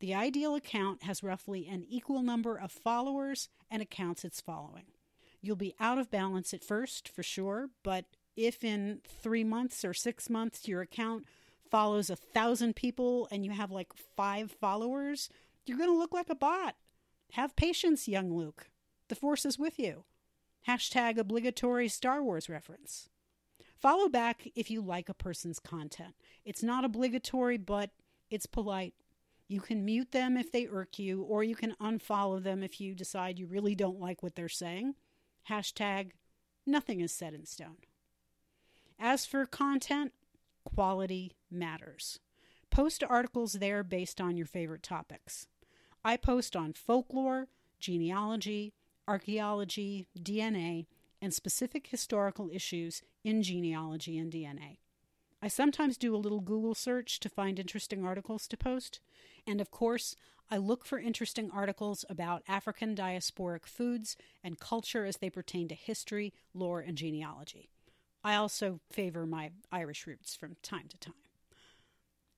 The 0.00 0.14
ideal 0.14 0.54
account 0.54 1.02
has 1.02 1.24
roughly 1.24 1.66
an 1.66 1.84
equal 1.88 2.22
number 2.22 2.56
of 2.56 2.70
followers 2.70 3.48
and 3.70 3.82
accounts 3.82 4.24
it's 4.24 4.40
following. 4.40 4.84
You'll 5.40 5.56
be 5.56 5.74
out 5.80 5.98
of 5.98 6.10
balance 6.10 6.54
at 6.54 6.64
first, 6.64 7.08
for 7.08 7.22
sure, 7.22 7.70
but 7.82 8.04
if 8.36 8.62
in 8.62 9.00
three 9.04 9.42
months 9.42 9.84
or 9.84 9.92
six 9.92 10.30
months 10.30 10.68
your 10.68 10.80
account 10.80 11.24
follows 11.68 12.10
a 12.10 12.16
thousand 12.16 12.76
people 12.76 13.28
and 13.32 13.44
you 13.44 13.50
have 13.50 13.70
like 13.70 13.92
five 14.16 14.52
followers, 14.52 15.28
you're 15.66 15.78
going 15.78 15.90
to 15.90 15.98
look 15.98 16.12
like 16.12 16.30
a 16.30 16.34
bot. 16.34 16.76
Have 17.32 17.56
patience, 17.56 18.08
young 18.08 18.32
Luke. 18.32 18.68
The 19.08 19.16
Force 19.16 19.44
is 19.44 19.58
with 19.58 19.78
you. 19.78 20.04
Hashtag 20.66 21.18
obligatory 21.18 21.88
Star 21.88 22.22
Wars 22.22 22.48
reference. 22.48 23.08
Follow 23.76 24.08
back 24.08 24.48
if 24.54 24.70
you 24.70 24.80
like 24.80 25.08
a 25.08 25.14
person's 25.14 25.58
content. 25.58 26.14
It's 26.44 26.62
not 26.62 26.84
obligatory, 26.84 27.58
but 27.58 27.90
it's 28.30 28.46
polite 28.46 28.94
you 29.48 29.60
can 29.60 29.84
mute 29.84 30.12
them 30.12 30.36
if 30.36 30.52
they 30.52 30.68
irk 30.68 30.98
you, 30.98 31.22
or 31.22 31.42
you 31.42 31.56
can 31.56 31.74
unfollow 31.80 32.42
them 32.42 32.62
if 32.62 32.80
you 32.80 32.94
decide 32.94 33.38
you 33.38 33.46
really 33.46 33.74
don't 33.74 33.98
like 33.98 34.22
what 34.22 34.34
they're 34.34 34.48
saying. 34.48 34.94
Hashtag 35.48 36.10
nothing 36.66 37.00
is 37.00 37.12
set 37.12 37.32
in 37.32 37.46
stone. 37.46 37.78
As 38.98 39.24
for 39.24 39.46
content, 39.46 40.12
quality 40.64 41.32
matters. 41.50 42.20
Post 42.70 43.02
articles 43.08 43.54
there 43.54 43.82
based 43.82 44.20
on 44.20 44.36
your 44.36 44.46
favorite 44.46 44.82
topics. 44.82 45.46
I 46.04 46.16
post 46.16 46.54
on 46.54 46.74
folklore, 46.74 47.48
genealogy, 47.80 48.74
archaeology, 49.06 50.08
DNA, 50.18 50.86
and 51.22 51.32
specific 51.32 51.88
historical 51.88 52.50
issues 52.52 53.02
in 53.24 53.42
genealogy 53.42 54.18
and 54.18 54.30
DNA. 54.30 54.78
I 55.40 55.48
sometimes 55.48 55.96
do 55.96 56.14
a 56.14 56.18
little 56.18 56.40
Google 56.40 56.74
search 56.74 57.20
to 57.20 57.28
find 57.28 57.58
interesting 57.58 58.04
articles 58.04 58.46
to 58.48 58.56
post, 58.56 59.00
and 59.48 59.60
of 59.60 59.70
course, 59.70 60.14
I 60.50 60.58
look 60.58 60.84
for 60.84 60.98
interesting 60.98 61.50
articles 61.50 62.04
about 62.08 62.42
African 62.46 62.94
diasporic 62.94 63.66
foods 63.66 64.16
and 64.44 64.60
culture 64.60 65.04
as 65.04 65.16
they 65.16 65.30
pertain 65.30 65.68
to 65.68 65.74
history, 65.74 66.32
lore, 66.54 66.80
and 66.80 66.96
genealogy. 66.96 67.70
I 68.22 68.34
also 68.34 68.80
favor 68.90 69.26
my 69.26 69.50
Irish 69.72 70.06
roots 70.06 70.36
from 70.36 70.56
time 70.62 70.88
to 70.88 70.98
time. 70.98 71.14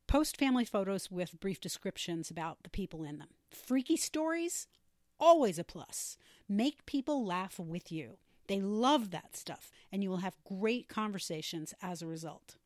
Post 0.07 0.37
family 0.37 0.65
photos 0.65 1.11
with 1.11 1.39
brief 1.39 1.61
descriptions 1.61 2.31
about 2.31 2.59
the 2.63 2.71
people 2.71 3.05
in 3.05 3.19
them. 3.19 3.29
Freaky 3.49 3.97
stories? 3.97 4.67
Always 5.19 5.59
a 5.59 5.65
plus. 5.65 6.17
Make 6.49 6.87
people 6.87 7.25
laugh 7.25 7.59
with 7.59 7.93
you. 7.93 8.19
They 8.49 8.61
love 8.61 9.11
that 9.11 9.37
stuff, 9.37 9.71
and 9.93 10.03
you 10.03 10.11
will 10.11 10.17
have 10.19 10.37
great 10.45 10.89
conversations 10.89 11.75
as 11.81 12.03
a 12.03 12.09
result. 12.09 12.57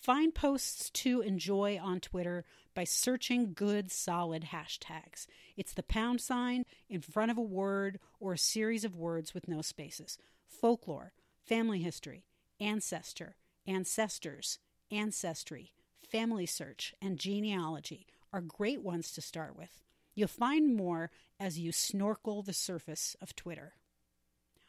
Find 0.00 0.34
posts 0.34 0.88
to 0.90 1.20
enjoy 1.20 1.78
on 1.78 2.00
Twitter 2.00 2.46
by 2.74 2.84
searching 2.84 3.52
good, 3.52 3.90
solid 3.90 4.44
hashtags. 4.44 5.26
It's 5.58 5.74
the 5.74 5.82
pound 5.82 6.22
sign 6.22 6.64
in 6.88 7.02
front 7.02 7.30
of 7.30 7.36
a 7.36 7.42
word 7.42 8.00
or 8.18 8.32
a 8.32 8.38
series 8.38 8.82
of 8.82 8.96
words 8.96 9.34
with 9.34 9.46
no 9.46 9.60
spaces. 9.60 10.16
Folklore, 10.46 11.12
family 11.44 11.80
history, 11.80 12.24
ancestor, 12.58 13.36
ancestors, 13.66 14.58
ancestry, 14.90 15.74
family 16.10 16.46
search, 16.46 16.94
and 17.02 17.18
genealogy 17.18 18.06
are 18.32 18.40
great 18.40 18.82
ones 18.82 19.12
to 19.12 19.20
start 19.20 19.54
with. 19.54 19.82
You'll 20.14 20.28
find 20.28 20.74
more 20.74 21.10
as 21.38 21.58
you 21.58 21.72
snorkel 21.72 22.42
the 22.42 22.54
surface 22.54 23.16
of 23.20 23.36
Twitter. 23.36 23.74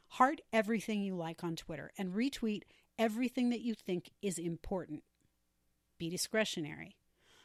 Heart 0.10 0.42
everything 0.52 1.02
you 1.04 1.16
like 1.16 1.42
on 1.42 1.56
Twitter 1.56 1.92
and 1.98 2.14
retweet 2.14 2.64
everything 3.00 3.50
that 3.52 3.62
you 3.62 3.74
think 3.74 4.12
is 4.22 4.38
important 4.38 5.04
be 6.02 6.10
discretionary. 6.10 6.96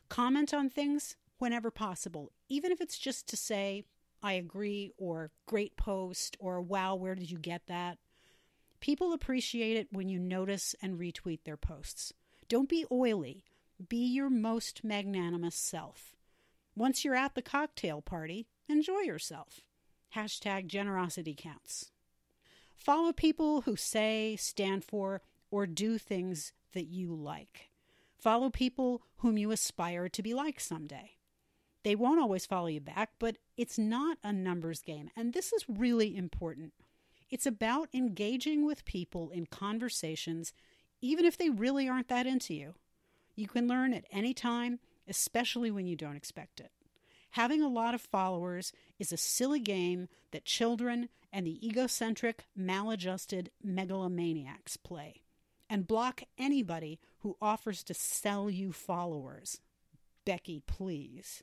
Comment 0.09 0.55
on 0.55 0.71
things 0.71 1.15
whenever 1.37 1.71
possible, 1.71 2.33
even 2.49 2.73
if 2.73 2.81
it's 2.81 2.97
just 2.97 3.29
to 3.29 3.37
say, 3.37 3.85
I 4.23 4.33
agree, 4.33 4.93
or 4.97 5.31
great 5.45 5.77
post, 5.77 6.39
or 6.41 6.63
wow, 6.63 6.95
where 6.95 7.15
did 7.15 7.31
you 7.31 7.37
get 7.37 7.67
that? 7.67 7.99
People 8.81 9.13
appreciate 9.13 9.77
it 9.77 9.89
when 9.93 10.09
you 10.09 10.19
notice 10.19 10.75
and 10.81 10.99
retweet 10.99 11.41
their 11.45 11.59
posts. 11.59 12.15
Don't 12.49 12.67
be 12.67 12.87
oily, 12.91 13.45
be 13.91 14.07
your 14.07 14.31
most 14.31 14.83
magnanimous 14.83 15.55
self. 15.55 16.17
Once 16.75 17.05
you're 17.05 17.15
at 17.15 17.35
the 17.35 17.43
cocktail 17.43 18.01
party, 18.01 18.47
enjoy 18.71 19.01
yourself. 19.01 19.61
Hashtag 20.15 20.67
generosity 20.67 21.35
counts. 21.37 21.91
Follow 22.75 23.13
people 23.13 23.61
who 23.63 23.77
say, 23.77 24.35
stand 24.37 24.83
for, 24.83 25.21
or 25.51 25.67
do 25.67 25.99
things 25.99 26.55
that 26.73 26.87
you 26.87 27.15
like. 27.15 27.69
Follow 28.27 28.51
people 28.51 29.03
whom 29.19 29.39
you 29.39 29.53
aspire 29.53 30.09
to 30.09 30.21
be 30.21 30.35
like 30.35 30.59
someday. 30.59 31.13
They 31.85 31.95
won't 31.95 32.19
always 32.19 32.45
follow 32.45 32.67
you 32.67 32.81
back, 32.81 33.11
but 33.21 33.37
it's 33.57 33.79
not 33.79 34.19
a 34.25 34.33
numbers 34.33 34.83
game. 34.83 35.11
And 35.15 35.33
this 35.33 35.53
is 35.53 35.65
really 35.69 36.17
important. 36.17 36.73
It's 37.31 37.47
about 37.47 37.89
engaging 37.95 38.67
with 38.67 38.85
people 38.85 39.31
in 39.31 39.47
conversations, 39.47 40.53
even 41.01 41.25
if 41.25 41.39
they 41.39 41.51
really 41.51 41.89
aren't 41.89 42.09
that 42.09 42.27
into 42.27 42.53
you. 42.53 42.75
You 43.37 43.47
can 43.47 43.69
learn 43.69 43.95
at 43.95 44.07
any 44.11 44.35
time, 44.35 44.81
especially 45.07 45.71
when 45.71 45.87
you 45.87 45.95
don't 45.95 46.17
expect 46.17 46.59
it. 46.59 46.73
Having 47.31 47.63
a 47.63 47.69
lot 47.69 47.95
of 47.95 48.01
followers 48.01 48.73
is 48.99 49.13
a 49.13 49.17
silly 49.17 49.61
game 49.61 50.09
that 50.33 50.45
children 50.45 51.11
and 51.33 51.47
the 51.47 51.65
egocentric, 51.65 52.45
maladjusted 52.57 53.51
megalomaniacs 53.65 54.77
play. 54.83 55.23
And 55.69 55.87
block 55.87 56.23
anybody 56.39 57.01
who 57.21 57.37
offers 57.41 57.83
to 57.85 57.95
sell 57.95 58.49
you 58.49 58.73
followers. 58.73 59.61
Becky, 60.25 60.63
please. 60.67 61.43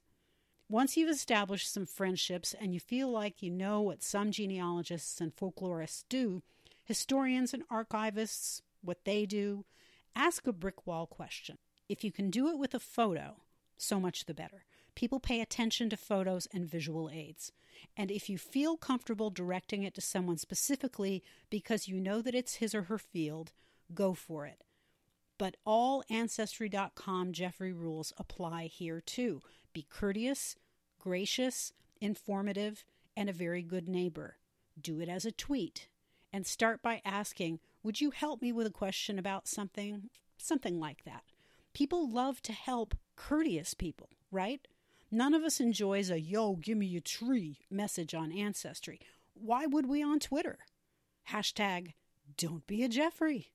Once 0.70 0.96
you've 0.96 1.10
established 1.10 1.72
some 1.72 1.86
friendships 1.86 2.56
and 2.60 2.74
you 2.74 2.80
feel 2.80 3.10
like 3.10 3.44
you 3.44 3.52
know 3.52 3.82
what 3.82 4.02
some 4.02 4.32
genealogists 4.32 5.20
and 5.20 5.36
folklorists 5.36 6.06
do, 6.10 6.42
historians 6.86 7.54
and 7.54 7.68
archivists, 7.68 8.62
what 8.82 9.04
they 9.06 9.26
do, 9.26 9.66
ask 10.16 10.48
a 10.48 10.54
brick 10.54 10.88
wall 10.88 11.06
question. 11.06 11.58
If 11.90 12.04
you 12.04 12.12
can 12.12 12.30
do 12.30 12.48
it 12.48 12.58
with 12.58 12.74
a 12.74 12.80
photo, 12.80 13.42
so 13.78 14.00
much 14.00 14.26
the 14.26 14.34
better. 14.34 14.64
People 14.96 15.20
pay 15.20 15.42
attention 15.42 15.90
to 15.90 15.98
photos 15.98 16.48
and 16.54 16.70
visual 16.70 17.10
aids. 17.12 17.52
And 17.98 18.12
if 18.12 18.30
you 18.30 18.38
feel 18.38 18.78
comfortable 18.78 19.30
directing 19.30 19.84
it 19.84 19.94
to 19.96 20.02
someone 20.02 20.38
specifically 20.38 21.24
because 21.50 21.88
you 21.88 22.00
know 22.00 22.22
that 22.22 22.36
it's 22.36 22.56
his 22.56 22.74
or 22.74 22.84
her 22.84 22.98
field, 22.98 23.52
go 23.94 24.14
for 24.14 24.46
it. 24.46 24.64
But 25.38 25.58
all 25.66 26.04
Ancestry.com 26.10 27.34
Jeffrey 27.34 27.74
rules 27.74 28.14
apply 28.18 28.66
here 28.66 29.02
too. 29.02 29.42
Be 29.74 29.86
courteous, 29.90 30.56
gracious, 31.00 31.74
informative, 32.00 32.86
and 33.18 33.30
a 33.30 33.34
very 33.34 33.62
good 33.62 33.88
neighbor. 33.88 34.38
Do 34.80 35.00
it 35.00 35.10
as 35.10 35.26
a 35.26 35.32
tweet. 35.32 35.88
And 36.32 36.48
start 36.48 36.82
by 36.82 37.02
asking, 37.06 37.60
Would 37.84 38.02
you 38.02 38.12
help 38.12 38.42
me 38.42 38.52
with 38.52 38.68
a 38.68 38.72
question 38.72 39.20
about 39.20 39.48
something? 39.48 40.10
Something 40.38 40.80
like 40.80 41.04
that. 41.04 41.24
People 41.74 42.10
love 42.10 42.42
to 42.44 42.54
help 42.54 42.96
courteous 43.16 43.74
people, 43.74 44.10
right? 44.32 44.68
None 45.12 45.34
of 45.34 45.44
us 45.44 45.60
enjoys 45.60 46.10
a 46.10 46.20
yo, 46.20 46.56
give 46.56 46.78
me 46.78 46.96
a 46.96 47.02
tree 47.02 47.60
message 47.70 48.16
on 48.16 48.32
Ancestry. 48.32 49.00
Why 49.36 49.66
would 49.66 49.88
we 49.88 50.02
on 50.02 50.20
Twitter? 50.20 50.60
Hashtag 51.30 51.94
don't 52.38 52.66
be 52.66 52.84
a 52.84 52.90
Jeffrey. 52.90 53.52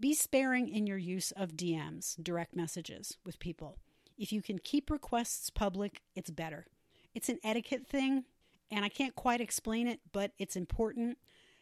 Be 0.00 0.14
sparing 0.14 0.68
in 0.68 0.86
your 0.86 0.96
use 0.96 1.30
of 1.32 1.58
DMs, 1.58 2.16
direct 2.22 2.56
messages, 2.56 3.18
with 3.22 3.38
people. 3.38 3.76
If 4.16 4.32
you 4.32 4.40
can 4.40 4.58
keep 4.58 4.90
requests 4.90 5.50
public, 5.50 6.00
it's 6.14 6.30
better. 6.30 6.66
It's 7.14 7.28
an 7.28 7.38
etiquette 7.44 7.86
thing, 7.86 8.24
and 8.70 8.82
I 8.82 8.88
can't 8.88 9.14
quite 9.14 9.42
explain 9.42 9.86
it, 9.86 10.00
but 10.10 10.32
it's 10.38 10.56
important. 10.56 11.18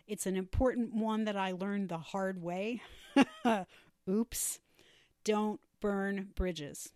It's 0.06 0.24
an 0.24 0.36
important 0.36 0.94
one 0.94 1.24
that 1.24 1.36
I 1.36 1.50
learned 1.50 1.88
the 1.88 1.98
hard 1.98 2.40
way. 2.40 2.80
Oops. 4.08 4.60
Don't 5.24 5.60
burn 5.80 6.28
bridges. 6.36 6.92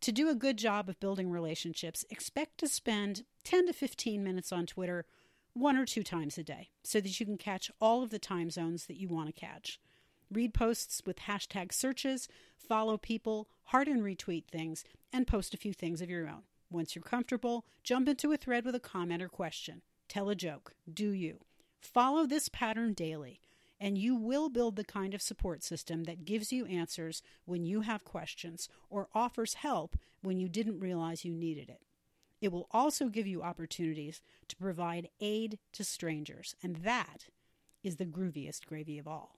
To 0.00 0.10
do 0.10 0.28
a 0.28 0.34
good 0.34 0.56
job 0.56 0.88
of 0.88 0.98
building 0.98 1.30
relationships, 1.30 2.04
expect 2.10 2.58
to 2.58 2.68
spend 2.68 3.22
10 3.44 3.68
to 3.68 3.72
15 3.72 4.24
minutes 4.24 4.50
on 4.50 4.66
Twitter 4.66 5.06
one 5.52 5.76
or 5.76 5.86
two 5.86 6.02
times 6.02 6.36
a 6.36 6.42
day 6.42 6.70
so 6.82 7.00
that 7.00 7.20
you 7.20 7.26
can 7.26 7.38
catch 7.38 7.70
all 7.80 8.02
of 8.02 8.10
the 8.10 8.18
time 8.18 8.50
zones 8.50 8.86
that 8.86 8.96
you 8.96 9.08
want 9.08 9.28
to 9.28 9.40
catch 9.40 9.78
read 10.30 10.54
posts 10.54 11.02
with 11.06 11.20
hashtag 11.20 11.72
searches, 11.72 12.28
follow 12.56 12.96
people, 12.96 13.48
heart 13.64 13.88
and 13.88 14.02
retweet 14.02 14.46
things, 14.46 14.84
and 15.12 15.26
post 15.26 15.54
a 15.54 15.58
few 15.58 15.72
things 15.72 16.00
of 16.00 16.10
your 16.10 16.28
own. 16.28 16.42
Once 16.70 16.94
you're 16.94 17.02
comfortable, 17.02 17.64
jump 17.82 18.08
into 18.08 18.32
a 18.32 18.36
thread 18.36 18.64
with 18.64 18.74
a 18.74 18.80
comment 18.80 19.22
or 19.22 19.28
question. 19.28 19.82
Tell 20.08 20.28
a 20.28 20.34
joke. 20.34 20.74
Do 20.92 21.10
you. 21.10 21.40
Follow 21.80 22.26
this 22.26 22.48
pattern 22.48 22.92
daily, 22.92 23.40
and 23.80 23.96
you 23.96 24.14
will 24.14 24.48
build 24.48 24.76
the 24.76 24.84
kind 24.84 25.14
of 25.14 25.22
support 25.22 25.62
system 25.62 26.04
that 26.04 26.24
gives 26.24 26.52
you 26.52 26.66
answers 26.66 27.22
when 27.44 27.64
you 27.64 27.82
have 27.82 28.04
questions 28.04 28.68
or 28.90 29.08
offers 29.14 29.54
help 29.54 29.96
when 30.22 30.40
you 30.40 30.48
didn't 30.48 30.80
realize 30.80 31.24
you 31.24 31.32
needed 31.34 31.68
it. 31.68 31.82
It 32.40 32.52
will 32.52 32.68
also 32.70 33.08
give 33.08 33.26
you 33.26 33.42
opportunities 33.42 34.20
to 34.48 34.56
provide 34.56 35.08
aid 35.20 35.58
to 35.72 35.84
strangers, 35.84 36.54
and 36.62 36.76
that 36.76 37.26
is 37.82 37.96
the 37.96 38.06
grooviest 38.06 38.66
gravy 38.66 38.98
of 38.98 39.08
all. 39.08 39.37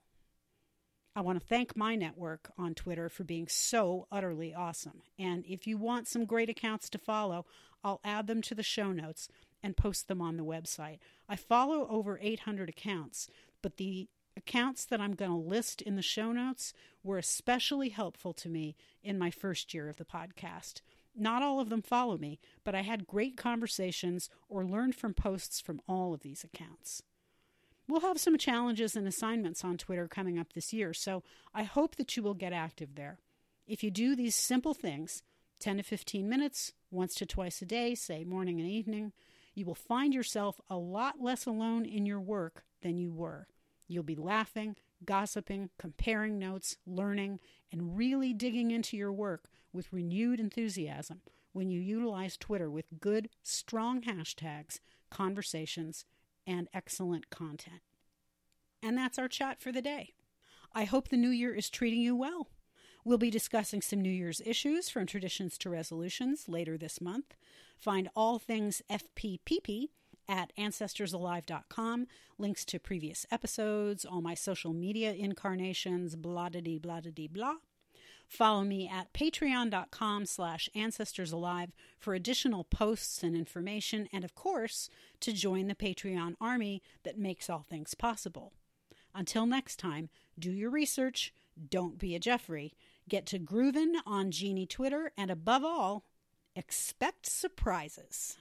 I 1.14 1.22
want 1.22 1.40
to 1.40 1.46
thank 1.46 1.76
my 1.76 1.96
network 1.96 2.52
on 2.56 2.74
Twitter 2.74 3.08
for 3.08 3.24
being 3.24 3.48
so 3.48 4.06
utterly 4.12 4.54
awesome. 4.54 5.02
And 5.18 5.44
if 5.46 5.66
you 5.66 5.76
want 5.76 6.06
some 6.06 6.24
great 6.24 6.48
accounts 6.48 6.88
to 6.90 6.98
follow, 6.98 7.46
I'll 7.82 8.00
add 8.04 8.26
them 8.26 8.42
to 8.42 8.54
the 8.54 8.62
show 8.62 8.92
notes 8.92 9.28
and 9.62 9.76
post 9.76 10.06
them 10.06 10.22
on 10.22 10.36
the 10.36 10.44
website. 10.44 10.98
I 11.28 11.36
follow 11.36 11.88
over 11.88 12.18
800 12.22 12.68
accounts, 12.68 13.28
but 13.60 13.76
the 13.76 14.08
accounts 14.36 14.84
that 14.84 15.00
I'm 15.00 15.14
going 15.14 15.30
to 15.32 15.36
list 15.36 15.82
in 15.82 15.96
the 15.96 16.02
show 16.02 16.32
notes 16.32 16.72
were 17.02 17.18
especially 17.18 17.88
helpful 17.88 18.32
to 18.34 18.48
me 18.48 18.76
in 19.02 19.18
my 19.18 19.30
first 19.30 19.74
year 19.74 19.88
of 19.88 19.96
the 19.96 20.04
podcast. 20.04 20.80
Not 21.16 21.42
all 21.42 21.58
of 21.58 21.70
them 21.70 21.82
follow 21.82 22.16
me, 22.16 22.38
but 22.64 22.76
I 22.76 22.82
had 22.82 23.06
great 23.06 23.36
conversations 23.36 24.30
or 24.48 24.64
learned 24.64 24.94
from 24.94 25.12
posts 25.12 25.60
from 25.60 25.80
all 25.88 26.14
of 26.14 26.20
these 26.20 26.44
accounts. 26.44 27.02
We'll 27.90 28.02
have 28.02 28.20
some 28.20 28.38
challenges 28.38 28.94
and 28.94 29.08
assignments 29.08 29.64
on 29.64 29.76
Twitter 29.76 30.06
coming 30.06 30.38
up 30.38 30.52
this 30.52 30.72
year, 30.72 30.94
so 30.94 31.24
I 31.52 31.64
hope 31.64 31.96
that 31.96 32.16
you 32.16 32.22
will 32.22 32.34
get 32.34 32.52
active 32.52 32.94
there. 32.94 33.18
If 33.66 33.82
you 33.82 33.90
do 33.90 34.14
these 34.14 34.36
simple 34.36 34.74
things, 34.74 35.24
10 35.58 35.78
to 35.78 35.82
15 35.82 36.28
minutes, 36.28 36.72
once 36.92 37.16
to 37.16 37.26
twice 37.26 37.60
a 37.62 37.66
day, 37.66 37.96
say 37.96 38.22
morning 38.22 38.60
and 38.60 38.68
evening, 38.68 39.12
you 39.54 39.66
will 39.66 39.74
find 39.74 40.14
yourself 40.14 40.60
a 40.70 40.76
lot 40.76 41.20
less 41.20 41.46
alone 41.46 41.84
in 41.84 42.06
your 42.06 42.20
work 42.20 42.62
than 42.80 42.96
you 42.96 43.12
were. 43.12 43.48
You'll 43.88 44.04
be 44.04 44.14
laughing, 44.14 44.76
gossiping, 45.04 45.70
comparing 45.76 46.38
notes, 46.38 46.76
learning, 46.86 47.40
and 47.72 47.98
really 47.98 48.32
digging 48.32 48.70
into 48.70 48.96
your 48.96 49.12
work 49.12 49.48
with 49.72 49.92
renewed 49.92 50.38
enthusiasm 50.38 51.22
when 51.52 51.70
you 51.70 51.80
utilize 51.80 52.36
Twitter 52.36 52.70
with 52.70 53.00
good, 53.00 53.30
strong 53.42 54.02
hashtags, 54.02 54.78
conversations, 55.10 56.04
and 56.50 56.68
excellent 56.74 57.30
content. 57.30 57.80
And 58.82 58.98
that's 58.98 59.18
our 59.18 59.28
chat 59.28 59.60
for 59.62 59.70
the 59.70 59.80
day. 59.80 60.14
I 60.74 60.84
hope 60.84 61.08
the 61.08 61.16
new 61.16 61.30
year 61.30 61.54
is 61.54 61.70
treating 61.70 62.00
you 62.00 62.16
well. 62.16 62.48
We'll 63.04 63.18
be 63.18 63.30
discussing 63.30 63.80
some 63.80 64.02
New 64.02 64.10
Year's 64.10 64.42
issues 64.44 64.88
from 64.90 65.06
traditions 65.06 65.56
to 65.58 65.70
resolutions 65.70 66.48
later 66.48 66.76
this 66.76 67.00
month. 67.00 67.34
Find 67.78 68.10
all 68.14 68.38
things 68.38 68.82
FPPP 68.90 69.88
at 70.28 70.52
ancestorsalive.com, 70.56 72.06
links 72.38 72.64
to 72.66 72.78
previous 72.78 73.26
episodes, 73.30 74.04
all 74.04 74.20
my 74.20 74.34
social 74.34 74.72
media 74.72 75.12
incarnations, 75.12 76.14
blah 76.14 76.50
da 76.50 76.60
dee 76.60 76.78
blah 76.78 77.00
da 77.00 77.28
blah. 77.28 77.56
Follow 78.30 78.62
me 78.62 78.88
at 78.88 79.12
patreon.com 79.12 80.24
slash 80.24 80.68
ancestorsalive 80.76 81.72
for 81.98 82.14
additional 82.14 82.62
posts 82.62 83.24
and 83.24 83.34
information, 83.34 84.08
and 84.12 84.22
of 84.22 84.36
course, 84.36 84.88
to 85.18 85.32
join 85.32 85.66
the 85.66 85.74
Patreon 85.74 86.36
army 86.40 86.80
that 87.02 87.18
makes 87.18 87.50
all 87.50 87.66
things 87.68 87.94
possible. 87.94 88.52
Until 89.12 89.46
next 89.46 89.80
time, 89.80 90.10
do 90.38 90.52
your 90.52 90.70
research, 90.70 91.34
don't 91.68 91.98
be 91.98 92.14
a 92.14 92.20
Jeffrey, 92.20 92.76
get 93.08 93.26
to 93.26 93.40
groovin' 93.40 93.94
on 94.06 94.30
Genie 94.30 94.64
Twitter, 94.64 95.10
and 95.18 95.28
above 95.28 95.64
all, 95.64 96.04
expect 96.54 97.26
surprises. 97.26 98.36